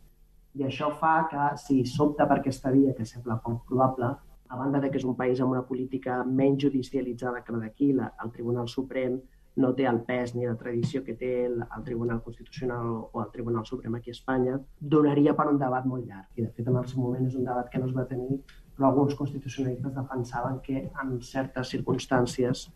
I 0.55 0.63
això 0.63 0.93
fa 1.01 1.15
que, 1.31 1.49
si 1.59 1.81
s'opta 1.83 2.27
per 2.29 2.39
aquesta 2.39 2.71
via, 2.71 2.93
que 2.95 3.07
sembla 3.09 3.41
poc 3.43 3.65
probable, 3.67 4.13
a 4.47 4.57
banda 4.57 4.79
de 4.79 4.89
que 4.91 5.01
és 5.01 5.03
un 5.03 5.15
país 5.19 5.41
amb 5.41 5.51
una 5.51 5.65
política 5.67 6.21
menys 6.23 6.63
judicialitzada 6.63 7.41
que 7.43 7.51
la 7.51 7.65
d'aquí, 7.65 7.91
el 7.97 8.31
Tribunal 8.31 8.69
Suprem 8.71 9.19
no 9.55 9.71
té 9.75 9.85
el 9.87 10.01
pes 10.07 10.33
ni 10.35 10.45
la 10.45 10.55
tradició 10.59 11.01
que 11.03 11.15
té 11.15 11.31
el, 11.45 11.61
el 11.63 11.83
Tribunal 11.83 12.21
Constitucional 12.23 12.87
o 13.11 13.23
el 13.23 13.31
Tribunal 13.31 13.65
Suprem 13.65 13.95
aquí 13.95 14.11
a 14.11 14.17
Espanya, 14.17 14.59
donaria 14.79 15.35
per 15.35 15.47
un 15.51 15.59
debat 15.59 15.85
molt 15.87 16.07
llarg. 16.07 16.27
I, 16.35 16.43
de 16.43 16.51
fet, 16.51 16.67
en 16.67 16.79
el 16.81 16.87
seu 16.91 17.01
moment 17.01 17.27
és 17.27 17.37
un 17.39 17.47
debat 17.47 17.69
que 17.71 17.79
no 17.79 17.87
es 17.87 17.95
va 17.95 18.07
tenir, 18.09 18.41
però 18.75 18.89
alguns 18.89 19.15
constitucionalistes 19.15 19.95
defensaven 19.95 20.59
que 20.63 20.89
en 20.89 21.19
certes 21.23 21.71
circumstàncies, 21.71 22.67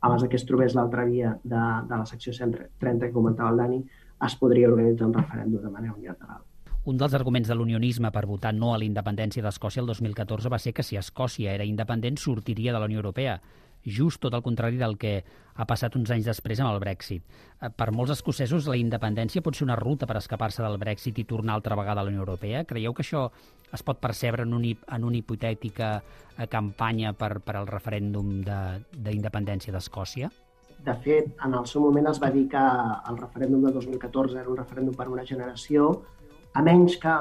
abans 0.00 0.28
que 0.30 0.38
es 0.38 0.46
trobés 0.46 0.78
l'altra 0.78 1.04
via 1.08 1.34
de, 1.42 1.64
de 1.90 1.96
la 1.96 2.06
secció 2.06 2.32
130 2.32 3.08
que 3.08 3.16
comentava 3.16 3.50
el 3.50 3.64
Dani, 3.64 3.80
es 4.26 4.36
podria 4.38 4.70
organitzar 4.70 5.08
un 5.08 5.18
referèndum 5.18 5.62
de 5.62 5.72
manera 5.74 5.94
unilateral. 5.94 6.44
Un 6.88 6.96
dels 6.96 7.14
arguments 7.14 7.50
de 7.50 7.54
l'unionisme 7.58 8.10
per 8.14 8.24
votar 8.26 8.54
no 8.54 8.70
a 8.72 8.78
la 8.78 8.86
independència 8.86 9.42
d'Escòcia 9.44 9.82
el 9.82 9.90
2014 9.90 10.48
va 10.48 10.60
ser 10.62 10.72
que 10.72 10.86
si 10.86 10.96
Escòcia 10.96 11.52
era 11.52 11.66
independent 11.66 12.16
sortiria 12.16 12.72
de 12.72 12.78
la 12.78 12.86
Unió 12.86 13.02
Europea 13.02 13.40
just 13.84 14.20
tot 14.20 14.34
el 14.34 14.42
contrari 14.42 14.78
del 14.80 14.96
que 14.98 15.20
ha 15.58 15.66
passat 15.66 15.96
uns 15.98 16.10
anys 16.14 16.28
després 16.28 16.60
amb 16.62 16.70
el 16.70 16.80
Brexit. 16.82 17.22
Eh, 17.60 17.70
per 17.70 17.90
molts 17.94 18.12
escocesos, 18.14 18.68
la 18.70 18.78
independència 18.78 19.42
pot 19.42 19.56
ser 19.56 19.66
una 19.66 19.78
ruta 19.78 20.06
per 20.06 20.18
escapar-se 20.20 20.62
del 20.62 20.78
Brexit 20.78 21.18
i 21.18 21.26
tornar 21.28 21.56
altra 21.56 21.76
vegada 21.78 22.02
a 22.02 22.06
la 22.06 22.12
Unió 22.12 22.22
Europea. 22.22 22.64
Creieu 22.64 22.94
que 22.94 23.02
això 23.06 23.28
es 23.72 23.82
pot 23.82 24.00
percebre 24.00 24.46
en, 24.46 24.54
un, 24.54 24.64
en 24.64 25.04
una 25.04 25.18
hipotètica 25.18 25.96
eh, 25.98 26.46
campanya 26.46 27.12
per, 27.12 27.40
per 27.40 27.56
al 27.58 27.66
referèndum 27.70 28.38
d'independència 28.44 29.72
de, 29.72 29.78
d'Escòcia? 29.78 30.30
De 30.86 30.94
fet, 31.02 31.32
en 31.44 31.56
el 31.58 31.66
seu 31.66 31.82
moment 31.82 32.06
es 32.06 32.20
va 32.22 32.30
dir 32.30 32.46
que 32.52 32.64
el 33.10 33.18
referèndum 33.18 33.66
de 33.66 33.74
2014 33.74 34.38
era 34.38 34.50
un 34.52 34.60
referèndum 34.60 34.94
per 34.94 35.08
una 35.10 35.26
generació, 35.26 35.90
a 36.54 36.62
menys 36.62 36.96
que 37.02 37.14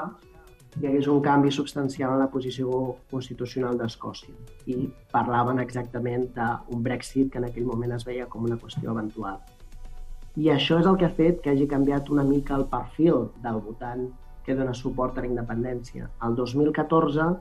hi 0.76 0.86
hagués 0.86 1.08
un 1.08 1.22
canvi 1.26 1.52
substancial 1.52 2.14
en 2.14 2.22
la 2.22 2.30
posició 2.34 2.70
constitucional 3.12 3.78
d'Escòcia 3.80 4.34
i 4.70 4.78
parlaven 5.14 5.62
exactament 5.64 6.28
d'un 6.36 6.84
Brexit 6.86 7.32
que 7.32 7.42
en 7.42 7.48
aquell 7.48 7.66
moment 7.66 7.96
es 7.96 8.06
veia 8.06 8.28
com 8.30 8.46
una 8.46 8.60
qüestió 8.62 8.92
eventual. 8.94 9.40
I 10.38 10.52
això 10.54 10.78
és 10.82 10.86
el 10.86 10.98
que 11.02 11.08
ha 11.08 11.16
fet 11.18 11.40
que 11.42 11.50
hagi 11.50 11.66
canviat 11.72 12.12
una 12.14 12.26
mica 12.28 12.56
el 12.56 12.68
perfil 12.70 13.30
del 13.44 13.62
votant 13.68 14.10
que 14.46 14.56
dona 14.56 14.76
suport 14.78 15.18
a 15.18 15.24
la 15.24 15.32
independència. 15.32 16.12
El 16.24 16.36
2014 16.38 17.32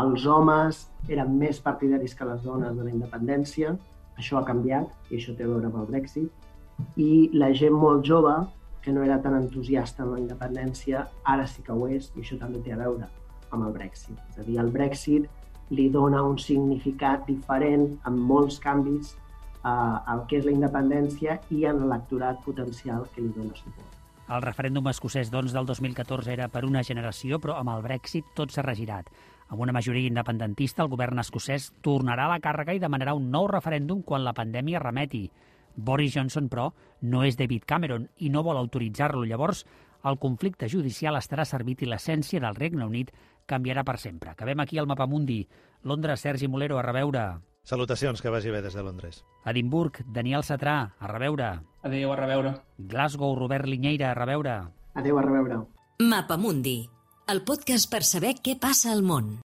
els 0.00 0.24
homes 0.24 0.86
eren 1.12 1.34
més 1.38 1.60
partidaris 1.60 2.14
que 2.16 2.24
les 2.24 2.40
dones 2.46 2.72
de 2.78 2.86
la 2.86 2.94
independència, 2.94 3.74
això 4.16 4.38
ha 4.38 4.46
canviat 4.48 5.10
i 5.10 5.18
això 5.18 5.36
té 5.36 5.44
a 5.44 5.50
veure 5.50 5.68
amb 5.68 5.76
el 5.82 5.90
Brexit, 5.90 6.48
i 6.96 7.28
la 7.36 7.52
gent 7.52 7.76
molt 7.76 8.06
jove 8.08 8.32
que 8.82 8.92
no 8.92 9.04
era 9.06 9.20
tan 9.22 9.36
entusiasta 9.38 10.02
amb 10.02 10.16
la 10.16 10.20
independència, 10.22 11.06
ara 11.24 11.46
sí 11.46 11.62
que 11.62 11.72
ho 11.72 11.86
és, 11.88 12.10
i 12.16 12.24
això 12.24 12.38
també 12.40 12.60
té 12.64 12.74
a 12.74 12.80
veure 12.82 13.08
amb 13.52 13.66
el 13.66 13.72
Brexit. 13.72 14.18
És 14.32 14.42
a 14.42 14.46
dir, 14.46 14.58
el 14.60 14.70
Brexit 14.74 15.28
li 15.72 15.88
dona 15.92 16.22
un 16.26 16.38
significat 16.38 17.24
diferent 17.28 17.88
amb 18.08 18.28
molts 18.28 18.58
canvis 18.60 19.14
eh, 19.14 19.68
al 19.68 20.26
que 20.28 20.40
és 20.40 20.46
la 20.48 20.54
independència 20.56 21.38
i 21.50 21.64
en 21.70 21.82
l'electorat 21.82 22.42
potencial 22.44 23.06
que 23.14 23.24
li 23.24 23.32
dona 23.36 23.54
suport. 23.56 23.98
El 24.32 24.42
referèndum 24.44 24.86
escocès 24.88 25.30
doncs, 25.32 25.52
del 25.52 25.66
2014 25.68 26.32
era 26.32 26.48
per 26.48 26.64
una 26.64 26.82
generació, 26.86 27.38
però 27.42 27.58
amb 27.58 27.72
el 27.74 27.82
Brexit 27.84 28.32
tot 28.38 28.52
s'ha 28.54 28.64
regirat. 28.64 29.10
Amb 29.52 29.60
una 29.60 29.74
majoria 29.76 30.08
independentista, 30.08 30.84
el 30.84 30.88
govern 30.88 31.20
escocès 31.20 31.68
tornarà 31.84 32.24
a 32.24 32.32
la 32.32 32.40
càrrega 32.40 32.72
i 32.72 32.80
demanarà 32.80 33.12
un 33.18 33.26
nou 33.30 33.48
referèndum 33.50 34.00
quan 34.06 34.24
la 34.24 34.32
pandèmia 34.32 34.80
remeti. 34.80 35.26
Boris 35.76 36.14
Johnson, 36.14 36.48
però, 36.48 36.70
no 37.02 37.22
és 37.24 37.36
David 37.36 37.64
Cameron 37.66 38.08
i 38.18 38.30
no 38.30 38.42
vol 38.42 38.60
autoritzar-lo. 38.60 39.24
Llavors, 39.24 39.64
el 40.04 40.18
conflicte 40.18 40.68
judicial 40.68 41.16
estarà 41.18 41.44
servit 41.46 41.82
i 41.82 41.90
l'essència 41.90 42.40
del 42.42 42.58
Regne 42.58 42.86
Unit 42.86 43.12
canviarà 43.46 43.84
per 43.84 43.98
sempre. 43.98 44.30
Acabem 44.30 44.60
aquí 44.60 44.78
al 44.78 44.86
Mapamundi. 44.86 45.46
Londres, 45.82 46.20
Sergi 46.20 46.48
Molero, 46.48 46.78
a 46.78 46.82
reveure. 46.82 47.26
Salutacions, 47.62 48.22
que 48.22 48.30
vagi 48.30 48.50
bé 48.50 48.62
des 48.62 48.74
de 48.74 48.82
Londres. 48.82 49.22
Edimburg, 49.46 50.02
Daniel 50.06 50.42
Satrà, 50.42 50.94
a 50.98 51.10
reveure. 51.10 51.60
Adéu, 51.82 52.12
a 52.12 52.16
reveure. 52.16 52.56
Glasgow, 52.78 53.36
Robert 53.38 53.66
Linyeira, 53.66 54.10
a 54.10 54.14
reveure. 54.14 54.56
Adéu, 54.94 55.18
a 55.18 55.22
reveure. 55.22 55.62
Mapamundi, 56.02 56.88
el 57.30 57.44
podcast 57.46 57.90
per 57.90 58.02
saber 58.02 58.34
què 58.42 58.58
passa 58.58 58.90
al 58.90 59.06
món. 59.06 59.41